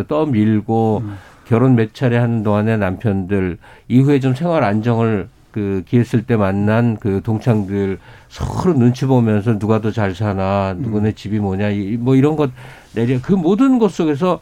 떠밀고 0.09 1.02
음. 1.05 1.18
결혼 1.46 1.76
몇 1.76 1.94
차례 1.94 2.16
하는 2.16 2.42
동안에 2.42 2.78
남편들 2.78 3.59
이후에 3.88 4.18
좀 4.20 4.35
생활 4.35 4.64
안정을 4.64 5.28
그 5.53 5.85
기했을 5.87 6.23
때 6.25 6.37
만난 6.37 6.97
그 6.99 7.21
동창들 7.23 7.99
서로 8.29 8.75
눈치 8.75 9.05
보면서 9.07 9.59
누가 9.59 9.81
더 9.81 9.93
잘 9.93 10.15
사나 10.15 10.75
누구네 10.79 11.11
음. 11.11 11.15
집이 11.15 11.38
뭐냐 11.38 11.69
뭐 11.99 12.17
이런 12.17 12.35
것 12.37 12.51
내려 12.95 13.21
그 13.21 13.35
모든 13.35 13.79
것 13.79 13.93
속에서 13.93 14.41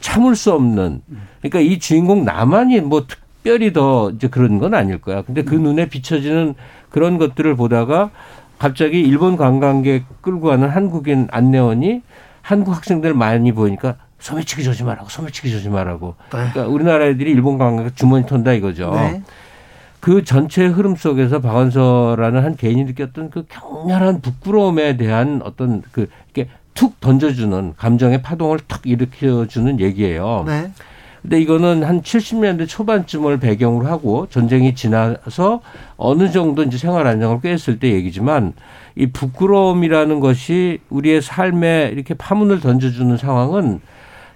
참을 0.00 0.34
수 0.36 0.52
없는 0.52 1.02
그러니까 1.40 1.60
이 1.60 1.78
주인공 1.78 2.24
나만이 2.24 2.80
뭐 2.80 3.06
특별히 3.06 3.72
더 3.72 4.10
이제 4.10 4.28
그런 4.28 4.58
건 4.58 4.74
아닐 4.74 5.00
거야. 5.00 5.22
근데 5.22 5.42
그 5.42 5.56
음. 5.56 5.62
눈에 5.62 5.88
비춰지는 5.88 6.54
그런 6.90 7.18
것들을 7.18 7.54
보다가 7.56 8.10
갑자기 8.58 9.00
일본 9.00 9.36
관광객 9.36 10.04
끌고 10.20 10.48
가는 10.48 10.68
한국인 10.68 11.28
안내원이 11.30 12.02
한국 12.42 12.74
학생들 12.74 13.14
많이 13.14 13.52
보니까 13.52 13.96
소매치기 14.18 14.64
조심하라고 14.64 15.08
소매치기 15.08 15.50
조심하라고. 15.50 16.16
네. 16.24 16.30
그러니까 16.30 16.66
우리나라 16.66 17.06
애들이 17.06 17.30
일본 17.30 17.56
관광객 17.58 17.94
주머니 17.96 18.26
턴다 18.26 18.52
이거죠. 18.52 18.90
네. 18.94 19.22
그 20.00 20.24
전체의 20.24 20.70
흐름 20.70 20.96
속에서 20.96 21.40
박원서라는 21.40 22.44
한 22.44 22.56
개인이 22.56 22.84
느꼈던 22.84 23.30
그 23.30 23.44
격렬한 23.48 24.20
부끄러움에 24.20 24.96
대한 24.96 25.40
어떤 25.44 25.82
그 25.92 26.08
이렇게 26.32 26.50
툭 26.74 27.00
던져주는 27.00 27.74
감정의 27.76 28.22
파동을 28.22 28.60
탁 28.68 28.82
일으켜주는 28.84 29.80
얘기예요. 29.80 30.44
네. 30.46 30.70
근데 31.22 31.40
이거는 31.40 31.82
한 31.82 32.00
70년대 32.02 32.68
초반쯤을 32.68 33.40
배경으로 33.40 33.86
하고 33.86 34.28
전쟁이 34.30 34.74
지나서 34.74 35.60
어느 35.96 36.30
정도 36.30 36.62
이제 36.62 36.78
생활 36.78 37.06
안정을 37.08 37.40
깼을 37.40 37.80
때 37.80 37.92
얘기지만 37.92 38.52
이 38.94 39.08
부끄러움이라는 39.08 40.20
것이 40.20 40.78
우리의 40.90 41.20
삶에 41.20 41.90
이렇게 41.92 42.14
파문을 42.14 42.60
던져주는 42.60 43.16
상황은 43.16 43.80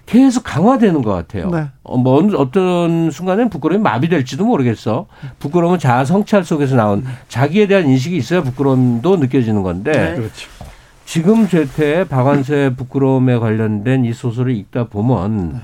계속 0.05 0.43
강화되는 0.43 1.01
것 1.01 1.11
같아요. 1.11 1.49
네. 1.49 1.67
어, 1.83 1.97
뭐 1.97 2.21
어떤 2.35 3.09
순간엔 3.09 3.49
부끄러움이 3.49 3.81
마비될지도 3.81 4.45
모르겠어. 4.45 5.07
부끄러움은 5.39 5.79
자아 5.79 6.05
성찰 6.05 6.43
속에서 6.43 6.75
나온 6.75 7.05
자기에 7.29 7.67
대한 7.67 7.87
인식이 7.87 8.15
있어야 8.17 8.43
부끄러움도 8.43 9.17
느껴지는 9.17 9.63
건데. 9.63 9.91
네. 9.91 10.15
그렇죠. 10.15 10.49
지금 11.05 11.47
제태 11.47 12.05
박완서의 12.05 12.75
부끄러움에 12.75 13.37
관련된 13.37 14.05
이 14.05 14.13
소설을 14.13 14.55
읽다 14.55 14.85
보면 14.85 15.61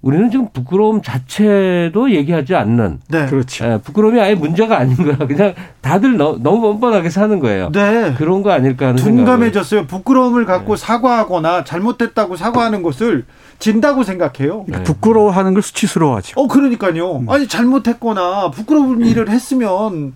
우리는 0.00 0.30
지금 0.30 0.48
부끄러움 0.52 1.02
자체도 1.02 2.12
얘기하지 2.12 2.54
않는. 2.54 3.00
네. 3.08 3.26
그렇죠. 3.26 3.64
예, 3.64 3.78
부끄러움이 3.82 4.20
아예 4.20 4.34
문제가 4.36 4.78
아닌 4.78 4.96
거야. 4.96 5.16
그냥 5.16 5.54
다들 5.80 6.16
너, 6.16 6.34
무 6.34 6.60
뻔뻔하게 6.60 7.10
사는 7.10 7.38
거예요. 7.40 7.70
네. 7.72 8.14
그런 8.16 8.42
거 8.42 8.50
아닐까 8.52 8.88
하는 8.88 9.02
둔감해졌어요. 9.02 9.86
부끄러움을 9.86 10.44
갖고 10.46 10.76
네. 10.76 10.86
사과하거나 10.86 11.64
잘못됐다고 11.64 12.36
사과하는 12.36 12.82
것을 12.84 13.24
진다고 13.58 14.04
생각해요. 14.04 14.64
네. 14.68 14.82
부끄러워하는 14.84 15.52
걸 15.54 15.62
수치스러워하죠. 15.62 16.40
어, 16.40 16.46
그러니까요. 16.46 17.16
음. 17.16 17.28
아니, 17.30 17.48
잘못했거나 17.48 18.52
부끄러운 18.52 19.02
음. 19.02 19.04
일을 19.04 19.28
했으면 19.28 20.12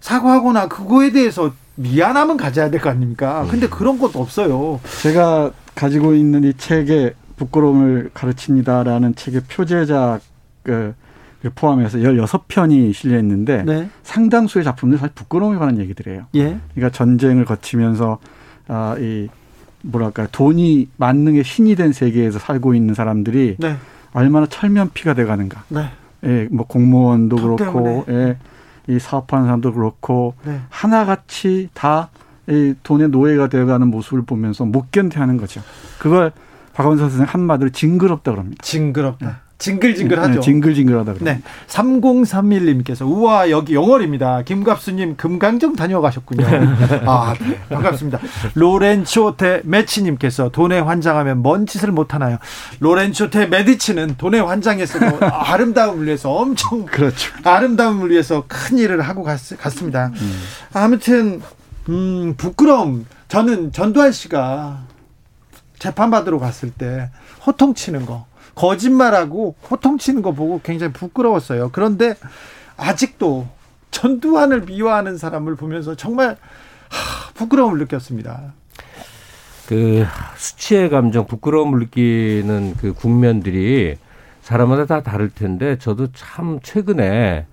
사과하거나 0.00 0.68
그거에 0.68 1.10
대해서 1.12 1.52
미안함은 1.74 2.36
가져야 2.38 2.70
될 2.70 2.80
거 2.80 2.88
아닙니까? 2.90 3.46
근데 3.50 3.68
그런 3.68 3.98
것도 3.98 4.20
없어요. 4.20 4.80
제가 5.02 5.50
가지고 5.74 6.14
있는 6.14 6.44
이 6.44 6.52
책에 6.54 7.14
부끄러움을 7.42 8.10
가르칩니다라는 8.14 9.14
책의 9.14 9.42
표제작 9.48 10.20
그 10.62 10.94
포함해서 11.54 11.98
16편이 11.98 12.92
실려 12.92 13.18
있는데 13.18 13.64
네. 13.64 13.88
상당수의 14.04 14.64
작품들이 14.64 14.98
사실 14.98 15.12
부끄러움에 15.14 15.58
관한 15.58 15.78
얘기들이에요. 15.78 16.26
예. 16.36 16.58
그러니까 16.74 16.90
전쟁을 16.96 17.44
거치면서 17.44 18.18
아, 18.68 18.94
이 18.98 19.28
뭐랄까 19.82 20.28
돈이 20.30 20.88
만능의 20.96 21.42
신이 21.42 21.74
된 21.74 21.92
세계에서 21.92 22.38
살고 22.38 22.74
있는 22.74 22.94
사람들이 22.94 23.56
네. 23.58 23.76
얼마나 24.12 24.46
철면피가 24.46 25.14
돼 25.14 25.24
가는가. 25.24 25.64
네. 25.68 25.86
예, 26.24 26.48
뭐 26.52 26.64
공무원도 26.66 27.36
그렇고 27.36 28.04
예, 28.08 28.36
이 28.86 29.00
사업하는 29.00 29.46
사람도 29.46 29.72
그렇고 29.72 30.34
네. 30.44 30.60
하나같이 30.68 31.70
다 31.74 32.10
이 32.48 32.74
돈의 32.82 33.10
노예가 33.10 33.48
되어가는 33.48 33.88
모습을 33.88 34.22
보면서 34.22 34.64
못 34.64 34.90
견뎌하는 34.90 35.36
거죠. 35.36 35.62
그걸 35.98 36.32
박원석 36.74 37.10
선생 37.10 37.26
한마디로 37.28 37.70
징그럽다 37.70 38.32
그럽니다. 38.32 38.62
징그럽다. 38.62 39.26
네. 39.26 39.32
징글징글하죠. 39.62 40.34
네, 40.34 40.40
징글징글하다. 40.40 41.12
그럽니다. 41.14 41.32
네. 41.34 41.42
3031님께서 41.68 43.06
우와 43.06 43.48
여기 43.50 43.74
영월입니다. 43.74 44.42
김갑수님 44.42 45.16
금강정 45.16 45.76
다녀가셨군요. 45.76 46.44
아 47.06 47.34
네. 47.38 47.60
반갑습니다. 47.68 48.18
로렌초 48.54 49.36
테 49.36 49.60
메치님께서 49.64 50.48
돈에 50.48 50.80
환장하면 50.80 51.38
뭔 51.38 51.66
짓을 51.66 51.92
못 51.92 52.12
하나요? 52.12 52.38
로렌초 52.80 53.30
테 53.30 53.46
메디치는 53.46 54.16
돈에 54.18 54.40
환장해서도 54.40 55.24
아름다움을 55.24 56.06
위해서 56.06 56.32
엄청 56.32 56.84
그렇죠. 56.86 57.32
아름다움을 57.44 58.10
위해서 58.10 58.44
큰 58.48 58.78
일을 58.78 59.00
하고 59.02 59.22
갔, 59.22 59.38
습니다 59.38 60.10
음. 60.12 60.42
아무튼 60.72 61.40
음, 61.88 62.34
부끄러움. 62.36 63.06
저는 63.28 63.72
전두환 63.72 64.12
씨가 64.12 64.82
재판받으러 65.82 66.38
갔을 66.38 66.70
때 66.70 67.10
호통치는 67.44 68.06
거, 68.06 68.24
거짓말하고 68.54 69.56
호통치는 69.68 70.22
거 70.22 70.30
보고 70.30 70.60
굉장히 70.62 70.92
부끄러웠어요. 70.92 71.70
그런데 71.72 72.14
아직도 72.76 73.48
전두환을 73.90 74.62
미워하는 74.62 75.18
사람을 75.18 75.56
보면서 75.56 75.96
정말 75.96 76.36
하, 76.88 77.32
부끄러움을 77.34 77.80
느꼈습니다. 77.80 78.52
그 79.66 80.06
수치의 80.36 80.88
감정, 80.88 81.26
부끄러움을 81.26 81.80
느끼는 81.80 82.76
그 82.76 82.92
국면들이 82.92 83.96
사람마다 84.42 84.86
다 84.86 85.02
다를 85.02 85.30
텐데 85.30 85.78
저도 85.78 86.12
참 86.12 86.60
최근에 86.62 87.46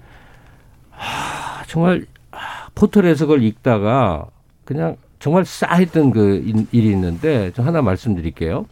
하, 0.91 1.63
정말 1.65 2.05
포털에서 2.75 3.25
그걸 3.25 3.41
읽다가 3.41 4.27
그냥 4.65 4.97
정말 5.19 5.45
싸했던 5.45 6.11
그 6.11 6.65
일이 6.71 6.89
있는데 6.91 7.51
좀 7.51 7.67
하나 7.67 7.81
말씀드릴게요. 7.81 8.65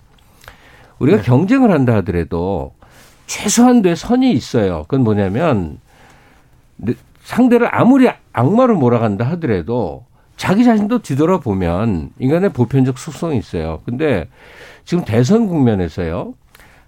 우리가 0.99 1.17
네. 1.17 1.23
경쟁을 1.23 1.71
한다 1.71 1.95
하더라도 1.97 2.73
최소한도의 3.27 3.95
선이 3.95 4.31
있어요. 4.31 4.83
그건 4.83 5.03
뭐냐면 5.03 5.79
상대를 7.23 7.67
아무리 7.75 8.09
악마를 8.31 8.75
몰아간다 8.75 9.25
하더라도 9.31 10.05
자기 10.37 10.63
자신도 10.63 10.99
뒤돌아보면 10.99 12.11
인간의 12.19 12.53
보편적 12.53 12.97
속성이 12.97 13.37
있어요. 13.37 13.81
근데 13.85 14.29
지금 14.85 15.03
대선 15.03 15.47
국면에서요. 15.47 16.33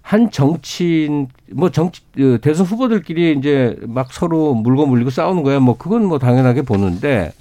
한 0.00 0.30
정치인 0.30 1.28
뭐 1.52 1.70
정치 1.70 2.00
그 2.16 2.38
대선 2.40 2.64
후보들끼리 2.64 3.36
이제 3.38 3.76
막 3.82 4.12
서로 4.12 4.54
물고 4.54 4.86
물리고 4.86 5.10
싸우는 5.10 5.42
거야. 5.42 5.60
뭐 5.60 5.76
그건 5.76 6.06
뭐 6.06 6.18
당연하게 6.18 6.62
보는데 6.62 7.32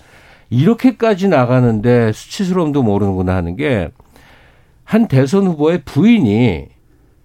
이렇게까지 0.50 1.28
나가는데 1.28 2.12
수치스러움도 2.12 2.84
모르는구나 2.84 3.36
하는 3.36 3.56
게 3.56 3.90
한 4.90 5.08
대선 5.08 5.46
후보의 5.46 5.84
부인이 5.86 6.68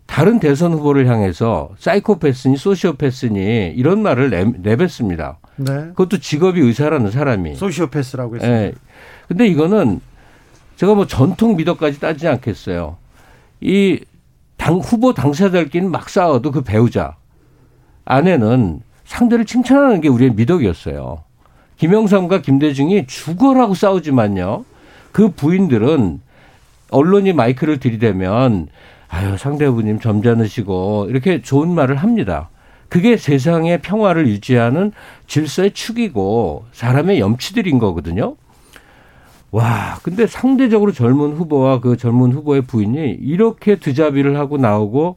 다른 0.05 0.39
대선 0.39 0.75
후보를 0.75 1.09
향해서 1.09 1.71
사이코패스니 1.79 2.59
소시오패스니 2.59 3.73
이런 3.75 4.03
말을 4.03 4.29
내, 4.29 4.45
내뱉습니다. 4.45 5.39
네. 5.57 5.73
그것도 5.73 6.19
직업이 6.19 6.61
의사라는 6.61 7.11
사람이. 7.11 7.55
소시오패스라고 7.55 8.37
했습니다. 8.37 8.59
네. 8.61 8.73
근데 9.29 9.47
이거는 9.47 10.03
제가 10.77 10.95
뭐 10.95 11.07
전통 11.07 11.57
미덕까지 11.57 12.01
따지지 12.01 12.29
않겠어요. 12.29 12.99
이 13.63 13.99
당, 14.59 14.75
후보 14.75 15.15
당사자들끼리 15.15 15.87
막 15.87 16.11
싸워도 16.11 16.51
그 16.51 16.61
배우자 16.61 17.17
아내는 18.05 18.81
상대를 19.07 19.47
칭찬하는 19.47 20.03
게 20.03 20.09
우리의 20.09 20.35
미덕이었어요. 20.35 21.25
김영삼과 21.77 22.41
김대중이 22.41 23.07
죽어라고 23.07 23.75
싸우지만요. 23.75 24.65
그 25.13 25.31
부인들은 25.31 26.21
언론이 26.91 27.33
마이크를 27.33 27.79
들이대면 27.79 28.69
아유 29.09 29.37
상대부님 29.37 30.01
점잖으시고 30.01 31.07
이렇게 31.09 31.43
좋은 31.43 31.71
말을 31.71 31.97
합니다. 31.97 32.51
그게 32.89 33.17
세상의 33.17 33.83
평화를 33.83 34.29
유지하는 34.29 34.93
질서의 35.27 35.73
축이고 35.73 36.65
사람의 36.73 37.19
염치들인 37.21 37.79
거거든요. 37.79 38.37
와, 39.51 39.99
근데 40.03 40.27
상대적으로 40.27 40.93
젊은 40.93 41.35
후보와 41.35 41.81
그 41.81 41.97
젊은 41.97 42.33
후보의 42.33 42.63
부인이 42.63 43.19
이렇게 43.21 43.77
드자비를 43.77 44.37
하고 44.37 44.59
나오고 44.59 45.17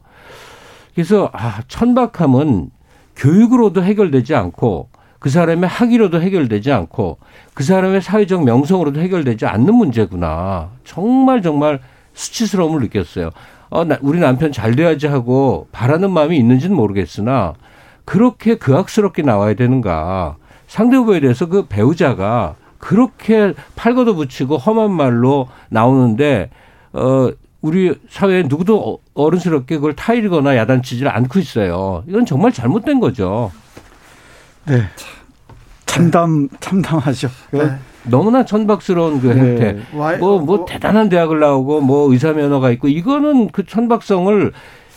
그래서 0.94 1.30
아, 1.32 1.62
천박함은 1.66 2.70
교육으로도 3.16 3.82
해결되지 3.82 4.34
않고 4.34 4.88
그 5.18 5.30
사람의 5.30 5.68
학위로도 5.68 6.20
해결되지 6.20 6.72
않고 6.72 7.18
그 7.54 7.64
사람의 7.64 8.02
사회적 8.02 8.44
명성으로도 8.44 9.00
해결되지 9.00 9.46
않는 9.46 9.74
문제구나. 9.74 10.70
정말 10.84 11.42
정말 11.42 11.80
수치스러움을 12.14 12.80
느꼈어요. 12.82 13.30
어, 13.70 13.84
나, 13.84 13.98
우리 14.00 14.20
남편 14.20 14.52
잘 14.52 14.76
돼야지 14.76 15.06
하고 15.06 15.68
바라는 15.72 16.10
마음이 16.10 16.36
있는지는 16.36 16.74
모르겠으나 16.76 17.54
그렇게 18.04 18.56
그악스럽게 18.56 19.22
나와야 19.22 19.54
되는가. 19.54 20.36
상대 20.66 20.96
후보에 20.96 21.20
대해서 21.20 21.46
그 21.46 21.66
배우자가 21.66 22.56
그렇게 22.78 23.54
팔 23.76 23.94
걷어 23.94 24.14
붙이고 24.14 24.56
험한 24.56 24.92
말로 24.92 25.48
나오는데, 25.68 26.50
어, 26.92 27.30
우리 27.60 27.94
사회에 28.08 28.44
누구도 28.44 29.00
어른스럽게 29.14 29.76
그걸 29.76 29.96
타일거나 29.96 30.56
야단치지를 30.56 31.10
않고 31.10 31.38
있어요. 31.40 32.04
이건 32.06 32.24
정말 32.24 32.52
잘못된 32.52 33.00
거죠. 33.00 33.50
네. 34.68 34.82
참담 35.86 36.48
참담하죠. 36.60 37.28
네. 37.52 37.78
너무나 38.04 38.44
천박스러운 38.44 39.20
그 39.20 39.30
행태. 39.30 39.72
네. 39.72 40.16
뭐, 40.18 40.38
뭐 40.38 40.64
대단한 40.66 41.08
대학을 41.08 41.40
나오고 41.40 41.80
뭐 41.80 42.10
의사 42.12 42.32
면허가 42.32 42.70
있고 42.72 42.88
이거는 42.88 43.48
그 43.50 43.64
천박성을 43.66 44.52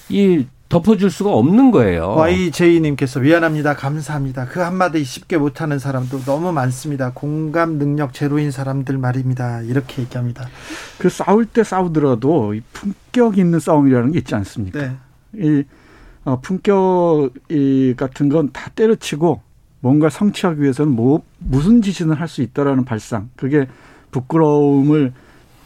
이 0.09 0.45
덮어줄 0.69 1.09
수가 1.11 1.31
없는 1.33 1.71
거예요. 1.71 2.15
YJ님께서 2.15 3.19
미안합니다. 3.19 3.75
감사합니다. 3.75 4.45
그 4.45 4.61
한마디 4.61 5.03
쉽게 5.03 5.37
못하는 5.37 5.79
사람도 5.79 6.21
너무 6.21 6.53
많습니다. 6.53 7.11
공감 7.13 7.77
능력 7.77 8.13
제로인 8.13 8.51
사람들 8.51 8.97
말입니다. 8.97 9.61
이렇게 9.63 10.03
얘기합니다. 10.03 10.47
그 10.97 11.09
싸울 11.09 11.45
때 11.45 11.63
싸우더라도 11.65 12.53
이 12.53 12.61
품격 12.71 13.37
있는 13.37 13.59
싸움이라는 13.59 14.11
게 14.13 14.19
있지 14.19 14.33
않습니까? 14.35 14.79
네. 14.79 14.91
이 15.35 15.63
어, 16.23 16.39
품격 16.39 17.31
이 17.49 17.93
같은 17.97 18.29
건 18.29 18.49
다 18.53 18.69
때려치고 18.75 19.41
뭔가 19.81 20.09
성취하기 20.09 20.61
위해서는 20.61 20.93
뭐 20.93 21.21
무슨 21.39 21.81
짓이든 21.81 22.13
할 22.13 22.27
수 22.27 22.41
있다라는 22.41 22.85
발상. 22.85 23.29
그게 23.35 23.67
부끄러움을 24.11 25.11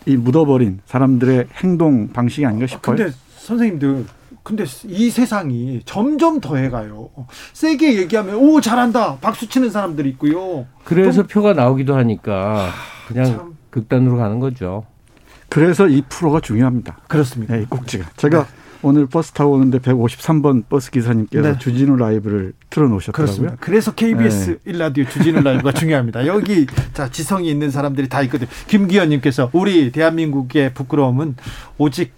이 0.08 0.16
묻어버린 0.18 0.80
사람들의 0.86 1.48
행동 1.64 2.10
방식이 2.12 2.46
아닌가 2.46 2.66
싶어요. 2.68 2.96
근데 2.96 3.12
선생님들 3.38 4.06
근데 4.44 4.64
이 4.86 5.10
세상이 5.10 5.82
점점 5.86 6.40
더해가요. 6.40 7.10
세게 7.54 7.98
얘기하면 7.98 8.36
오 8.36 8.62
잘한다 8.62 9.18
박수 9.18 9.50
치는 9.50 9.70
사람들이 9.72 10.10
있고요. 10.12 10.66
그래서 10.84 11.24
또, 11.24 11.28
표가 11.28 11.54
나오기도 11.54 11.96
하니까 11.96 12.70
그냥 13.08 13.26
참. 13.26 13.56
극단으로 13.72 14.18
가는 14.18 14.40
거죠. 14.40 14.86
그래서 15.50 15.88
이 15.88 16.04
프로가 16.08 16.40
중요합니다. 16.40 16.98
그렇습니다. 17.08 17.56
네, 17.56 17.64
이 17.64 17.66
꼭지가. 17.66 18.10
제가 18.18 18.44
네. 18.44 18.50
오늘 18.86 19.08
버스 19.08 19.32
타고 19.32 19.54
오는데 19.54 19.80
153번 19.80 20.64
버스 20.70 20.92
기사님께서 20.92 21.54
네. 21.54 21.58
주진우 21.58 21.96
라이브를 21.96 22.54
틀어놓으셨더라고요. 22.70 23.26
그렇습니다. 23.26 23.56
그래서 23.60 23.96
KBS 23.96 24.60
네. 24.64 24.72
1라디오 24.74 25.10
주진우 25.10 25.42
라이브가 25.42 25.72
중요합니다. 25.74 26.28
여기 26.28 26.68
자 26.94 27.10
지성이 27.10 27.50
있는 27.50 27.72
사람들이 27.72 28.08
다 28.10 28.22
있거든요. 28.24 28.48
김기현님께서 28.68 29.50
우리 29.54 29.92
대한민국의 29.92 30.76
부끄러움은 30.76 31.36
오직 31.80 32.14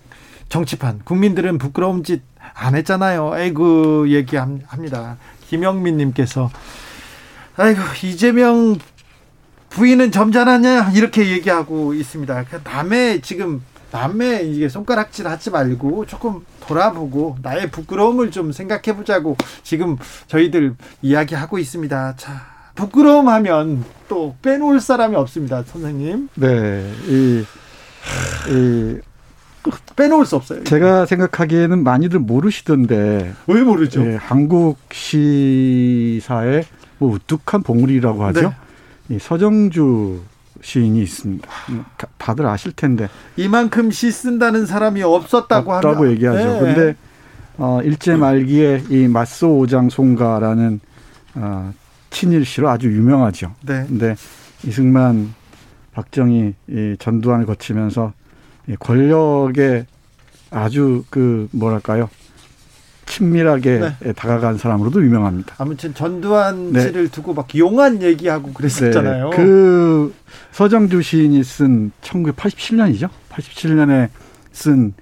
정치판 0.49 0.99
국민들은 1.05 1.57
부끄러운 1.57 2.03
짓안 2.03 2.75
했잖아요. 2.75 3.31
아이고 3.31 4.09
얘기합니다. 4.09 5.15
김영민님께서 5.47 6.49
아이고 7.55 7.79
이재명 8.03 8.77
부인은 9.69 10.11
점잖았냐 10.11 10.91
이렇게 10.95 11.31
얘기하고 11.31 11.93
있습니다. 11.93 12.43
그 12.43 12.59
남의 12.65 13.21
지금 13.21 13.61
남의 13.91 14.53
이게 14.53 14.69
손가락질 14.69 15.27
하지 15.27 15.49
말고 15.49 16.05
조금 16.05 16.45
돌아보고 16.67 17.37
나의 17.41 17.71
부끄러움을 17.71 18.31
좀 18.31 18.51
생각해 18.51 18.95
보자고 18.95 19.37
지금 19.63 19.97
저희들 20.27 20.75
이야기하고 21.01 21.57
있습니다. 21.57 22.15
자, 22.17 22.31
부끄러움 22.75 23.27
하면 23.29 23.83
또 24.07 24.35
빼놓을 24.41 24.79
사람이 24.79 25.15
없습니다, 25.15 25.63
선생님. 25.63 26.29
네. 26.35 26.91
이, 27.07 27.45
이 28.49 28.99
빼놓을 29.95 30.25
수 30.25 30.35
없어요. 30.35 30.63
제가 30.63 31.05
생각하기에는 31.05 31.83
많이들 31.83 32.19
모르시던데. 32.19 33.33
왜 33.47 33.61
모르죠? 33.61 34.05
예, 34.05 34.15
한국 34.15 34.77
시사의 34.91 36.65
뭐 36.99 37.11
우뚝한 37.13 37.63
봉우리라고 37.63 38.23
하죠. 38.25 38.53
네. 39.07 39.15
이 39.15 39.19
서정주 39.19 40.21
시인이 40.61 41.01
있습니다. 41.01 41.47
다들 42.17 42.45
아실 42.45 42.71
텐데. 42.71 43.09
이만큼 43.35 43.91
시 43.91 44.11
쓴다는 44.11 44.65
사람이 44.65 45.03
없었다고 45.03 45.73
없다고 45.73 45.95
하면. 45.97 46.11
얘기하죠. 46.11 46.43
네. 46.43 46.59
근데 46.59 46.95
어, 47.57 47.81
일제 47.83 48.15
말기에 48.15 48.83
이 48.89 49.07
맞소 49.07 49.57
오장 49.57 49.89
송가라는 49.89 50.79
어, 51.35 51.73
친일 52.09 52.45
시로 52.45 52.69
아주 52.69 52.87
유명하죠. 52.87 53.53
네. 53.65 53.85
근데 53.87 54.15
이승만, 54.65 55.33
박정희 55.93 56.53
이 56.69 56.95
전두환을 56.99 57.45
거치면서 57.45 58.13
권력에 58.79 59.85
아주 60.51 61.03
그 61.09 61.47
뭐랄까요 61.51 62.09
친밀하게 63.07 63.79
네. 63.99 64.13
다가간 64.13 64.57
사람으로도 64.57 65.03
유명합니다. 65.03 65.55
아무튼 65.57 65.93
전두환 65.93 66.73
네. 66.73 66.81
씨를 66.81 67.09
두고 67.09 67.33
막 67.33 67.47
용한 67.57 68.03
얘기하고 68.03 68.53
그랬었잖아요. 68.53 69.29
네. 69.29 69.35
그 69.35 70.13
서정주 70.51 71.01
시인이 71.01 71.43
쓴 71.43 71.91
1987년이죠. 72.01 73.09
87년에 73.29 74.09
쓴 74.51 74.93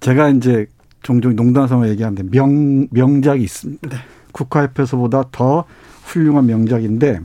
제가 0.00 0.28
이제 0.30 0.66
종종 1.02 1.34
농담 1.34 1.66
삼아 1.66 1.88
얘기하는데 1.88 2.22
명 2.30 2.86
명작이 2.90 3.42
있습니다. 3.42 3.88
네. 3.88 3.96
국화협회서보다 4.32 5.24
더 5.32 5.64
훌륭한 6.04 6.46
명작인데 6.46 7.20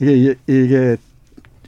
이게 0.00 0.34
이게 0.46 0.96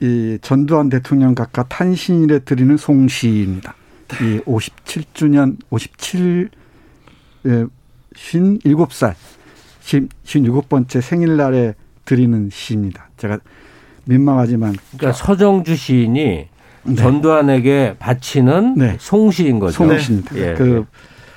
이 0.01 0.37
전두환 0.41 0.89
대통령 0.89 1.35
각하 1.35 1.63
탄신일에 1.63 2.39
드리는 2.39 2.75
송시입니다. 2.77 3.75
이 4.21 4.39
57주년 4.41 5.57
57 5.69 6.49
예, 7.45 7.65
57살 8.13 9.15
57번째 9.81 11.01
생일날에 11.01 11.75
드리는 12.05 12.49
시입니다. 12.51 13.09
제가 13.17 13.39
민망하지만 14.05 14.75
그러니까 14.97 15.13
서정주 15.13 15.75
시인이 15.75 16.47
네. 16.83 16.95
전두환에게 16.95 17.95
바치는 17.97 18.75
네. 18.75 18.97
송시인 18.99 19.59
거죠. 19.59 19.73
송시입니다. 19.73 20.35
네. 20.35 20.53
그 20.53 20.85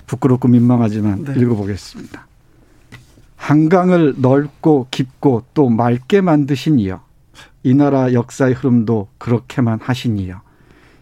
부끄럽고 0.07 0.49
민망하지만 0.49 1.25
네. 1.25 1.35
읽어보겠습니다. 1.41 2.27
한강을 3.37 4.17
넓고 4.19 4.89
깊고 4.91 5.45
또 5.55 5.69
맑게 5.71 6.21
만드신 6.21 6.79
이여 6.81 7.01
이 7.63 7.75
나라 7.75 8.13
역사의 8.13 8.55
흐름도 8.55 9.09
그렇게만 9.19 9.79
하시니요. 9.81 10.41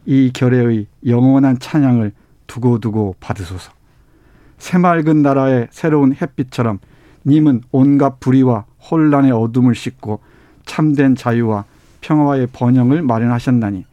이 0.05 0.31
결의의 0.33 0.87
영원한 1.07 1.59
찬양을 1.59 2.13
두고두고 2.47 3.17
받으소서. 3.19 3.73
새맑은 4.59 5.23
나라의 5.23 5.69
새로운 5.71 6.15
햇빛처럼 6.15 6.79
님은 7.27 7.63
온갖 7.73 8.21
불의와 8.21 8.65
혼란의 8.91 9.33
어둠을 9.33 9.75
씻고 9.75 10.21
참된 10.65 11.15
자유와 11.15 11.65
평화의 12.01 12.49
번영을 12.53 13.03
마련하셨나니 13.03 13.85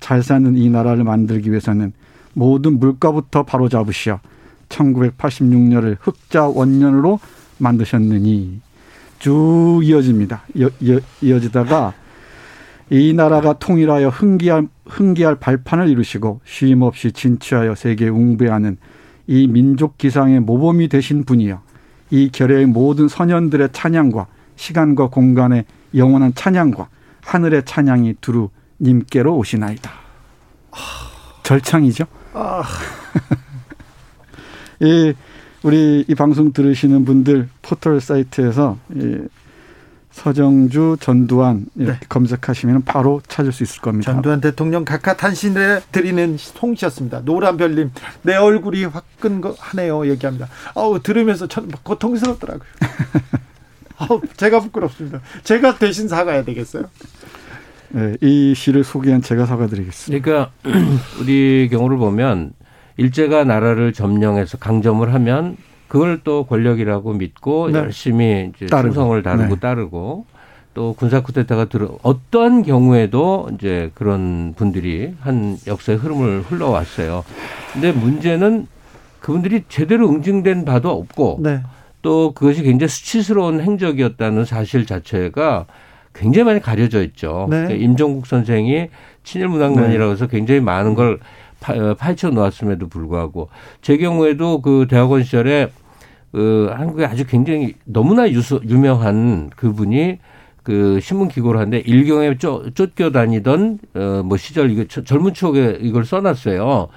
잘 0.00 0.22
사는 0.22 0.56
이 0.56 0.68
나라를 0.68 1.04
만들기 1.04 1.50
위해서는 1.50 1.92
모든 2.34 2.78
물가부터 2.78 3.44
바로 3.44 3.68
잡으시어 3.68 4.20
1986년을 4.68 5.96
흑자 6.00 6.48
원년으로 6.48 7.18
만드셨느니 7.58 8.60
쭉 9.18 9.80
이어집니다. 9.82 10.42
이어, 10.54 10.68
이어, 10.80 11.00
이어지다가 11.22 11.94
이 12.90 13.12
나라가 13.14 13.54
통일하여 13.54 14.08
흥기할, 14.10 14.68
흥기할 14.86 15.36
발판을 15.36 15.88
이루시고 15.88 16.40
쉼 16.44 16.76
없이 16.82 17.12
진취하여 17.12 17.74
세계에 17.74 18.08
웅배하는 18.08 18.76
이 19.26 19.46
민족 19.46 19.98
기상의 19.98 20.40
모범이 20.40 20.88
되신 20.88 21.24
분이여 21.24 21.60
이 22.10 22.30
결의의 22.30 22.66
모든 22.66 23.08
선현들의 23.08 23.70
찬양과 23.72 24.26
시간과 24.56 25.08
공간의 25.08 25.64
영원한 25.94 26.34
찬양과 26.34 26.88
하늘의 27.22 27.64
찬양이 27.64 28.14
두루 28.20 28.50
님께로 28.80 29.36
오시나이다. 29.36 29.90
절창이죠. 31.42 32.04
아. 32.34 32.62
이 34.80 35.14
우리 35.62 36.04
이 36.06 36.14
방송 36.14 36.52
들으시는 36.52 37.04
분들 37.04 37.48
포털 37.62 38.00
사이트에서 38.00 38.78
이 38.94 39.18
서정주, 40.16 40.96
전두환 40.98 41.66
이렇게 41.76 42.00
네. 42.00 42.06
검색하시면 42.08 42.84
바로 42.84 43.20
찾을 43.28 43.52
수 43.52 43.62
있을 43.62 43.82
겁니다. 43.82 44.12
전두환 44.12 44.40
대통령 44.40 44.82
각하 44.86 45.14
탄신에 45.14 45.80
드리는 45.92 46.38
송시였습니다. 46.38 47.20
노란별님 47.20 47.90
내 48.22 48.34
얼굴이 48.34 48.86
화끈하네요 48.86 50.08
얘기합니다. 50.08 50.48
아우 50.74 51.00
들으면서 51.02 51.46
전 51.48 51.70
고통스럽더라고요. 51.82 52.66
아우 53.98 54.22
제가 54.38 54.60
부끄럽습니다. 54.60 55.20
제가 55.44 55.76
대신 55.76 56.08
사과해야 56.08 56.44
되겠어요. 56.44 56.84
네, 57.90 58.16
이 58.22 58.54
시를 58.56 58.84
소개한 58.84 59.20
제가 59.20 59.44
사과드리겠습니다. 59.44 60.24
그러니까 60.24 60.50
우리 61.20 61.68
경우를 61.70 61.98
보면 61.98 62.54
일제가 62.96 63.44
나라를 63.44 63.92
점령해서 63.92 64.56
강점을 64.56 65.12
하면 65.12 65.58
그걸 65.88 66.20
또 66.24 66.44
권력이라고 66.44 67.12
믿고 67.12 67.70
네. 67.70 67.78
열심히 67.78 68.52
이제 68.54 68.66
따르고. 68.66 68.94
충성을 68.94 69.22
다르고 69.22 69.54
네. 69.54 69.60
따르고 69.60 70.26
또 70.74 70.92
군사 70.92 71.22
쿠데타가 71.22 71.66
들어 71.66 71.98
어떠한 72.02 72.62
경우에도 72.62 73.48
이제 73.54 73.90
그런 73.94 74.52
분들이 74.56 75.14
한 75.20 75.56
역사의 75.66 75.98
흐름을 75.98 76.42
흘러왔어요. 76.42 77.24
근데 77.72 77.92
문제는 77.92 78.66
그분들이 79.20 79.64
제대로 79.68 80.08
응징된 80.08 80.64
바도 80.64 80.90
없고 80.90 81.38
네. 81.42 81.62
또 82.02 82.32
그것이 82.32 82.62
굉장히 82.62 82.88
수치스러운 82.88 83.60
행적이었다는 83.60 84.44
사실 84.44 84.86
자체가 84.86 85.66
굉장히 86.14 86.44
많이 86.44 86.60
가려져 86.60 87.02
있죠. 87.04 87.46
네. 87.50 87.56
그러니까 87.62 87.84
임종국 87.84 88.26
선생이 88.26 88.88
친일문학만이라고 89.24 90.12
해서 90.12 90.26
굉장히 90.26 90.60
많은 90.60 90.94
걸 90.94 91.14
어, 91.14 91.18
파헤쳐 91.60 92.30
놓았음에도 92.30 92.88
불구하고 92.88 93.48
제 93.82 93.96
경우에도 93.96 94.60
그 94.60 94.86
대학원 94.88 95.22
시절에 95.22 95.70
그 96.32 96.70
한국에 96.70 97.04
아주 97.06 97.26
굉장히 97.26 97.74
너무나 97.84 98.28
유수, 98.30 98.60
유명한 98.68 99.50
그분이 99.56 100.18
그 100.62 100.98
신문 101.00 101.28
기고를 101.28 101.60
하는데 101.60 101.78
일경에 101.78 102.36
쫓, 102.38 102.74
쫓겨 102.74 103.10
다니던 103.10 103.78
어뭐 103.94 104.36
시절 104.36 104.70
이거 104.70 104.84
젊은 104.84 105.32
추억에 105.32 105.78
이걸 105.80 106.04
써놨어요. 106.04 106.88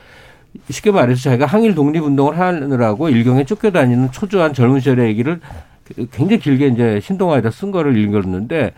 쉽게 0.70 0.92
말해서 0.92 1.22
자기가 1.22 1.46
항일 1.46 1.76
독립 1.76 2.04
운동을 2.04 2.40
하느라고 2.40 3.10
일경에 3.10 3.46
쫓겨 3.46 3.72
다니는 3.72 4.12
초조한 4.12 4.54
젊은 4.54 4.80
시절의 4.80 5.08
얘기를 5.10 5.40
굉장히 6.12 6.40
길게 6.40 6.68
이제 6.68 7.00
신동아에다 7.02 7.52
쓴 7.52 7.72
거를 7.72 7.98
읽었는데 7.98 8.74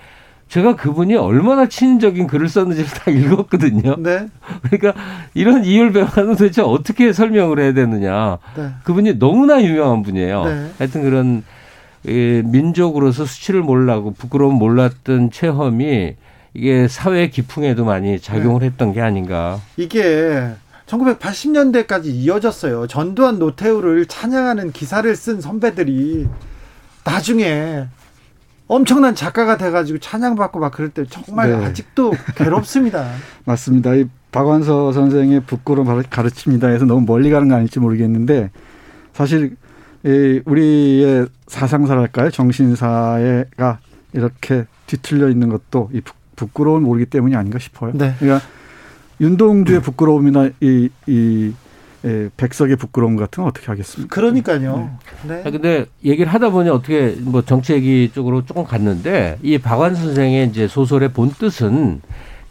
제가 0.52 0.76
그분이 0.76 1.16
얼마나 1.16 1.70
친인적인 1.70 2.28
글을 2.28 2.50
썼는지를 2.50 2.90
다 2.90 3.10
읽었거든요. 3.10 3.96
네. 4.00 4.28
그러니까 4.64 5.02
이런 5.34 5.64
이율배반은 5.64 6.36
도대체 6.36 6.62
어떻게 6.62 7.14
설명을 7.14 7.58
해야 7.58 7.74
되느냐. 7.74 8.38
네. 8.58 8.72
그분이 8.84 9.18
너무나 9.18 9.64
유명한 9.64 10.04
분이에요. 10.04 10.44
네. 10.44 10.72
하여튼 10.78 11.04
그런 11.04 11.44
이 12.06 12.42
민족으로서 12.44 13.24
수치를 13.24 13.62
몰라고 13.62 14.12
부끄러움 14.12 14.56
몰랐던 14.56 15.32
체험이 15.32 16.16
이게 16.54 16.90
사회 16.90 17.30
기풍에도 17.30 17.86
많이 17.86 18.20
작용을 18.20 18.60
네. 18.60 18.66
했던 18.66 18.92
게 18.92 19.00
아닌가. 19.00 19.58
이게 19.78 20.50
1980년대까지 20.86 22.08
이어졌어요. 22.08 22.88
전두환 22.88 23.40
노태우를 23.40 24.06
찬양하는 24.08 24.74
기사를 24.74 25.16
쓴 25.16 25.40
선배들이 25.40 26.28
나중에 27.06 27.86
엄청난 28.72 29.16
작가가 29.16 29.58
돼가지고 29.58 30.00
찬양받고 30.00 30.60
막 30.60 30.72
그럴 30.72 30.88
때 30.88 31.04
정말 31.06 31.50
네. 31.50 31.66
아직도 31.66 32.14
괴롭습니다. 32.38 33.06
맞습니다. 33.44 33.96
이 33.96 34.08
박완서 34.32 34.94
선생의 34.94 35.42
부끄러움 35.42 36.02
가르칩니다 36.10 36.70
해서 36.70 36.86
너무 36.86 37.06
멀리 37.06 37.30
가는 37.30 37.50
거 37.50 37.56
아닐지 37.56 37.82
모르겠는데 37.82 38.50
사실 39.12 39.58
이 40.06 40.42
우리의 40.46 41.28
사상사랄까요? 41.48 42.32
정신사회가 42.32 43.80
이렇게 44.14 44.66
뒤틀려 44.88 45.28
있는 45.28 45.50
것도 45.50 45.90
이 45.92 46.00
부끄러움을 46.38 46.80
모르기 46.80 47.08
때문이 47.08 47.36
아닌가 47.36 47.60
싶어요. 47.60 47.92
네. 47.94 48.16
그러니까 48.20 48.48
윤동주의 49.20 49.82
부끄러움이나 49.82 50.50
이, 50.62 50.90
이 51.08 51.54
예, 52.06 52.30
백석의 52.36 52.78
부끄러움 52.78 53.16
같은 53.16 53.44
건 53.44 53.50
어떻게 53.50 53.68
하겠습니까? 53.68 54.14
그러니까요. 54.14 54.90
네. 55.28 55.44
네. 55.44 55.52
근데 55.52 55.86
얘기를 56.04 56.34
하다 56.34 56.50
보니 56.50 56.70
어떻게 56.70 57.16
뭐 57.20 57.44
정치 57.44 57.74
얘기 57.74 58.10
쪽으로 58.14 58.44
조금 58.46 58.64
갔는데 58.64 59.38
이 59.44 59.58
박완 59.58 59.96
선생의 59.96 60.48
이제 60.48 60.68
소설의 60.68 61.14
본 61.14 61.30
뜻은 61.30 62.02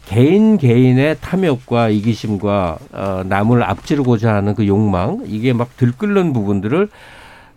개인 0.05 0.57
개인의 0.57 1.17
탐욕과 1.21 1.89
이기심과 1.89 2.77
어, 2.93 3.23
남을 3.25 3.63
앞지르고자 3.63 4.33
하는 4.35 4.55
그 4.55 4.67
욕망 4.67 5.23
이게 5.25 5.53
막 5.53 5.75
들끓는 5.77 6.33
부분들을 6.33 6.89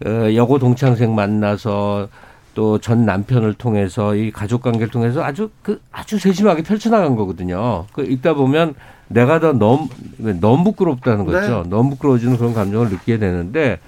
어, 0.06 0.34
여고 0.34 0.58
동창생 0.58 1.14
만나서 1.14 2.08
또 2.54 2.78
전 2.78 3.04
남편을 3.04 3.54
통해서 3.54 4.14
이 4.14 4.30
가족 4.30 4.62
관계를 4.62 4.88
통해서 4.88 5.24
아주 5.24 5.50
그 5.62 5.80
아주 5.90 6.18
세심하게 6.18 6.62
펼쳐나간 6.62 7.16
거거든요. 7.16 7.86
그 7.92 8.02
읽다 8.02 8.34
보면 8.34 8.74
내가 9.08 9.40
더 9.40 9.52
너무 9.52 9.88
너무 10.18 10.64
부끄럽다는 10.64 11.24
거죠. 11.24 11.62
네. 11.64 11.70
너무 11.70 11.90
부끄러워지는 11.90 12.36
그런 12.36 12.54
감정을 12.54 12.88
느끼게 12.90 13.18
되는데 13.18 13.78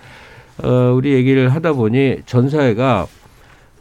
어, 0.62 0.92
우리 0.94 1.12
얘기를 1.12 1.48
하다 1.48 1.72
보니 1.72 2.18
전 2.26 2.48
사회가 2.48 3.07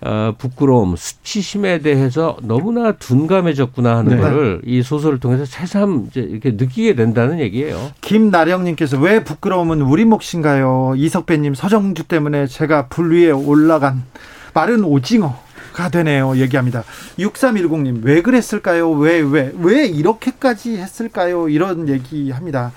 어, 0.02 0.36
부끄러움, 0.38 0.96
수치심에 0.96 1.80
대해서 1.80 2.38
너무나 2.42 2.92
둔감해졌구나 2.92 3.98
하는 3.98 4.18
네. 4.18 4.22
거를 4.22 4.62
이 4.64 4.84
소설을 4.84 5.20
통해서 5.20 5.46
새삼 5.46 6.08
이제 6.10 6.22
이렇게 6.22 6.52
느끼게 6.52 6.96
된다는 6.96 7.40
얘기예요. 7.40 7.92
김나령님께서 8.02 9.00
왜 9.00 9.24
부끄러움은 9.24 9.82
우리 9.82 10.06
몫인가요? 10.06 10.94
이석배님 10.98 11.56
서정주 11.56 12.04
때문에 12.04 12.46
제가 12.46 12.88
불 12.88 13.14
위에 13.14 13.32
올라간 13.32 14.04
마른 14.54 14.84
오징어. 14.84 15.45
가 15.76 15.90
되네요. 15.90 16.38
얘기합니다. 16.38 16.86
6310님, 17.20 18.02
왜 18.04 18.22
그랬을까요? 18.22 18.92
왜, 18.92 19.20
왜, 19.20 19.52
왜 19.60 19.86
이렇게까지 19.86 20.78
했을까요? 20.78 21.50
이런 21.50 21.90
얘기 21.90 22.32
합니다. 22.32 22.72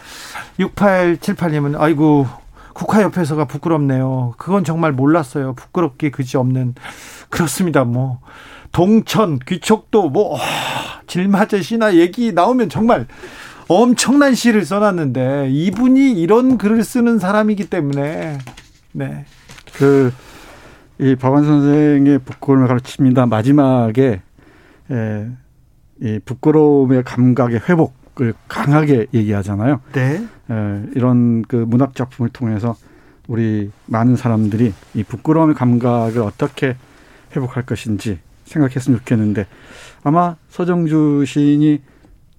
6878님은, 0.59 1.81
아이고, 1.81 2.27
국화협회서가 2.73 3.45
부끄럽네요. 3.45 4.35
그건 4.37 4.65
정말 4.65 4.91
몰랐어요. 4.91 5.55
부끄럽게 5.55 6.11
그지 6.11 6.39
없는. 6.39 6.75
그렇습니다. 7.29 7.85
뭐, 7.85 8.19
동천, 8.73 9.39
귀촉도, 9.47 10.11
뭐, 10.11 10.37
질맞의 11.07 11.63
시나 11.63 11.95
얘기 11.95 12.33
나오면 12.33 12.69
정말 12.69 13.07
엄청난 13.69 14.35
시를 14.35 14.65
써놨는데, 14.65 15.51
이분이 15.53 16.21
이런 16.21 16.59
글을 16.59 16.83
쓰는 16.83 17.21
사람이기 17.21 17.71
때문에, 17.71 18.39
네. 18.91 19.25
그, 19.75 20.13
이 21.01 21.15
박완 21.15 21.45
선생의 21.45 22.19
부끄러움을 22.21 22.67
가르칩니다. 22.67 23.27
마지막에 23.27 24.21
에, 24.91 25.29
이 26.01 26.21
부끄러움의 26.25 27.05
감각의 27.05 27.61
회복을 27.69 28.35
강하게 28.49 29.07
얘기하잖아요. 29.15 29.81
네. 29.93 30.25
에, 30.51 30.83
이런 30.95 31.43
그 31.43 31.57
문학 31.57 31.95
작품을 31.95 32.31
통해서 32.31 32.77
우리 33.29 33.71
많은 33.87 34.17
사람들이 34.17 34.73
이 34.95 35.05
부끄러움의 35.05 35.55
감각을 35.55 36.23
어떻게 36.23 36.77
회복할 37.37 37.65
것인지 37.65 38.19
생각했으면 38.45 38.99
좋겠는데 39.01 39.47
아마 40.03 40.37
서정주 40.49 41.25
시인이 41.27 41.83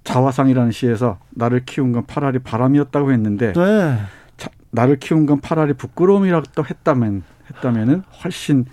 자화상이라는 0.04 0.72
시에서 0.72 1.20
나를 1.30 1.64
키운 1.66 1.92
건 1.92 2.06
파라리 2.08 2.40
바람이었다고 2.40 3.12
했는데 3.12 3.54
네. 3.54 4.00
자, 4.38 4.50
나를 4.72 4.98
키운 4.98 5.26
건 5.28 5.40
파라리 5.40 5.74
부끄러움이라고 5.74 6.66
했다면 6.66 7.24
했다면은 7.56 8.04
훨씬 8.24 8.66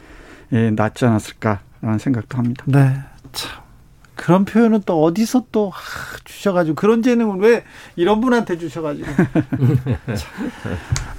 예, 0.53 0.71
낫지 0.71 1.05
않았을까라는 1.05 1.99
생각도 1.99 2.39
합니다. 2.39 2.65
네. 2.67 2.97
참. 3.33 3.63
그런 4.15 4.47
표현은 4.47 4.83
또 4.87 5.05
어디서 5.05 5.45
또 5.53 5.69
하, 5.69 6.17
주셔가지고 6.25 6.75
그런 6.75 7.03
재능을 7.03 7.39
왜 7.39 7.65
이런 7.97 8.21
분한테 8.21 8.57
주셔가지고 8.57 9.07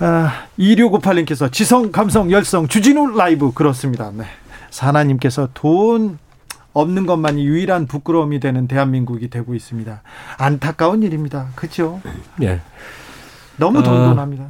아, 0.01 0.45
2658님께서 0.57 1.51
지성 1.51 1.91
감성 1.91 2.31
열성 2.31 2.67
주진우 2.67 3.15
라이브 3.15 3.51
그렇습니다. 3.53 4.11
네. 4.11 4.25
사나님께서 4.71 5.49
돈 5.53 6.17
없는 6.73 7.05
것만이 7.05 7.45
유일한 7.45 7.87
부끄러움이 7.87 8.39
되는 8.39 8.67
대한민국이 8.67 9.29
되고 9.29 9.55
있습니다. 9.55 10.01
안타까운 10.37 11.03
일입니다. 11.03 11.47
그렇죠? 11.55 12.01
네. 12.37 12.61
너무 13.57 13.81
돈돈합니다. 13.81 14.45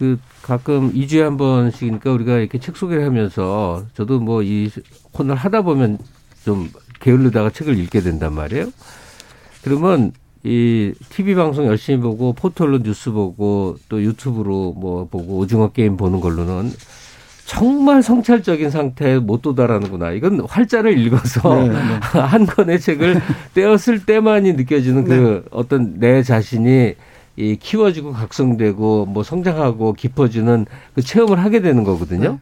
어, 0.00 0.16
그 0.16 0.18
가끔 0.42 0.92
2주에 0.92 1.20
한 1.20 1.36
번씩이니까 1.36 2.10
우리가 2.10 2.38
이렇게 2.38 2.58
책 2.58 2.76
소개를 2.76 3.04
하면서 3.04 3.84
저도 3.94 4.18
뭐 4.18 4.42
이 4.42 4.70
코너를 5.12 5.36
하다 5.38 5.62
보면 5.62 5.98
좀 6.44 6.70
게을르다가 7.00 7.50
책을 7.50 7.78
읽게 7.78 8.00
된단 8.00 8.32
말이에요. 8.34 8.66
그러면 9.62 10.12
이 10.42 10.94
TV 11.10 11.34
방송 11.34 11.66
열심히 11.66 12.00
보고 12.00 12.32
포털로 12.32 12.78
뉴스 12.82 13.10
보고 13.10 13.76
또 13.90 14.02
유튜브로 14.02 14.72
뭐 14.72 15.06
보고 15.10 15.36
오징어 15.36 15.68
게임 15.70 15.98
보는 15.98 16.20
걸로는 16.20 16.72
정말 17.44 18.02
성찰적인 18.02 18.70
상태에 18.70 19.18
못 19.18 19.42
도달하는구나. 19.42 20.12
이건 20.12 20.40
활자를 20.48 20.96
읽어서 20.98 21.54
네, 21.56 21.68
네. 21.68 21.74
한 22.18 22.46
권의 22.46 22.80
책을 22.80 23.20
떼었을 23.54 24.06
때만이 24.06 24.54
느껴지는 24.54 25.04
그 25.04 25.12
네. 25.12 25.48
어떤 25.50 25.98
내 25.98 26.22
자신이 26.22 26.94
이 27.40 27.56
키워지고 27.56 28.12
각성되고 28.12 29.06
뭐 29.06 29.22
성장하고 29.22 29.94
깊어지는 29.94 30.66
그 30.94 31.00
체험을 31.00 31.42
하게 31.42 31.62
되는 31.62 31.84
거거든요. 31.84 32.38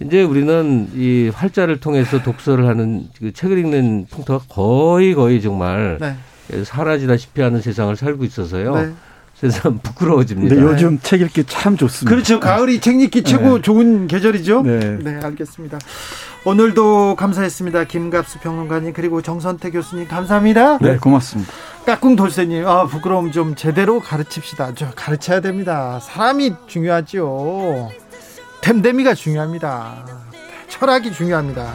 네. 0.00 0.06
이제 0.06 0.22
우리는 0.22 0.88
이 0.94 1.30
활자를 1.32 1.78
통해서 1.78 2.20
독서를 2.20 2.66
하는 2.66 3.06
그 3.16 3.32
책을 3.32 3.58
읽는 3.58 4.06
풍토가 4.10 4.44
거의 4.48 5.14
거의 5.14 5.40
정말 5.40 5.98
네. 6.00 6.64
사라지다시피 6.64 7.42
하는 7.42 7.60
세상을 7.60 7.94
살고 7.94 8.24
있어서요. 8.24 8.74
네. 8.74 8.92
세상 9.34 9.78
부끄러워집니다. 9.82 10.56
요즘 10.56 10.98
책 11.02 11.20
읽기 11.22 11.44
참 11.44 11.76
좋습니다. 11.76 12.14
그렇죠. 12.14 12.40
가을이 12.40 12.80
책 12.80 13.00
읽기 13.00 13.22
최고 13.24 13.56
네. 13.56 13.62
좋은 13.62 14.06
계절이죠. 14.06 14.62
네. 14.62 14.98
네, 15.02 15.20
알겠습니다. 15.22 15.78
오늘도 16.46 17.16
감사했습니다. 17.16 17.84
김갑수 17.84 18.38
평론가님 18.40 18.92
그리고 18.92 19.22
정선태 19.22 19.70
교수님 19.70 20.06
감사합니다. 20.08 20.78
네, 20.78 20.96
고맙습니다. 20.98 21.50
까꿍 21.86 22.16
돌쇠님, 22.16 22.66
아 22.66 22.86
부끄러움 22.86 23.32
좀 23.32 23.54
제대로 23.54 24.00
가르칩시다. 24.00 24.72
저 24.74 24.90
가르쳐야 24.94 25.40
됩니다. 25.40 25.98
사람이 26.02 26.52
중요하지요. 26.66 27.90
댐댐이가 28.60 29.14
중요합니다. 29.14 30.06
철학이 30.68 31.12
중요합니다. 31.12 31.72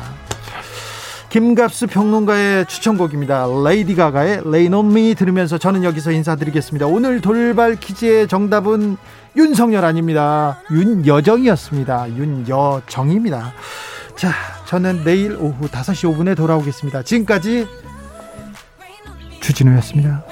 김갑수 1.29 1.87
평론가의 1.87 2.65
추천곡입니다. 2.65 3.45
레이디 3.63 3.95
가가의 3.95 4.41
on 4.73 4.85
Me 4.91 5.13
들으면서 5.13 5.59
저는 5.59 5.83
여기서 5.83 6.11
인사드리겠습니다. 6.11 6.87
오늘 6.87 7.21
돌발 7.21 7.75
퀴즈의 7.75 8.27
정답은 8.27 8.97
윤석열 9.35 9.85
아닙니다. 9.85 10.59
윤여정이었습니다. 10.71 12.15
윤여정입니다. 12.15 13.53
자, 14.15 14.31
저는 14.65 15.03
내일 15.03 15.35
오후 15.35 15.67
5시 15.67 16.11
5분에 16.11 16.35
돌아오겠습니다. 16.35 17.03
지금까지 17.03 17.67
주진우였습니다. 19.39 20.23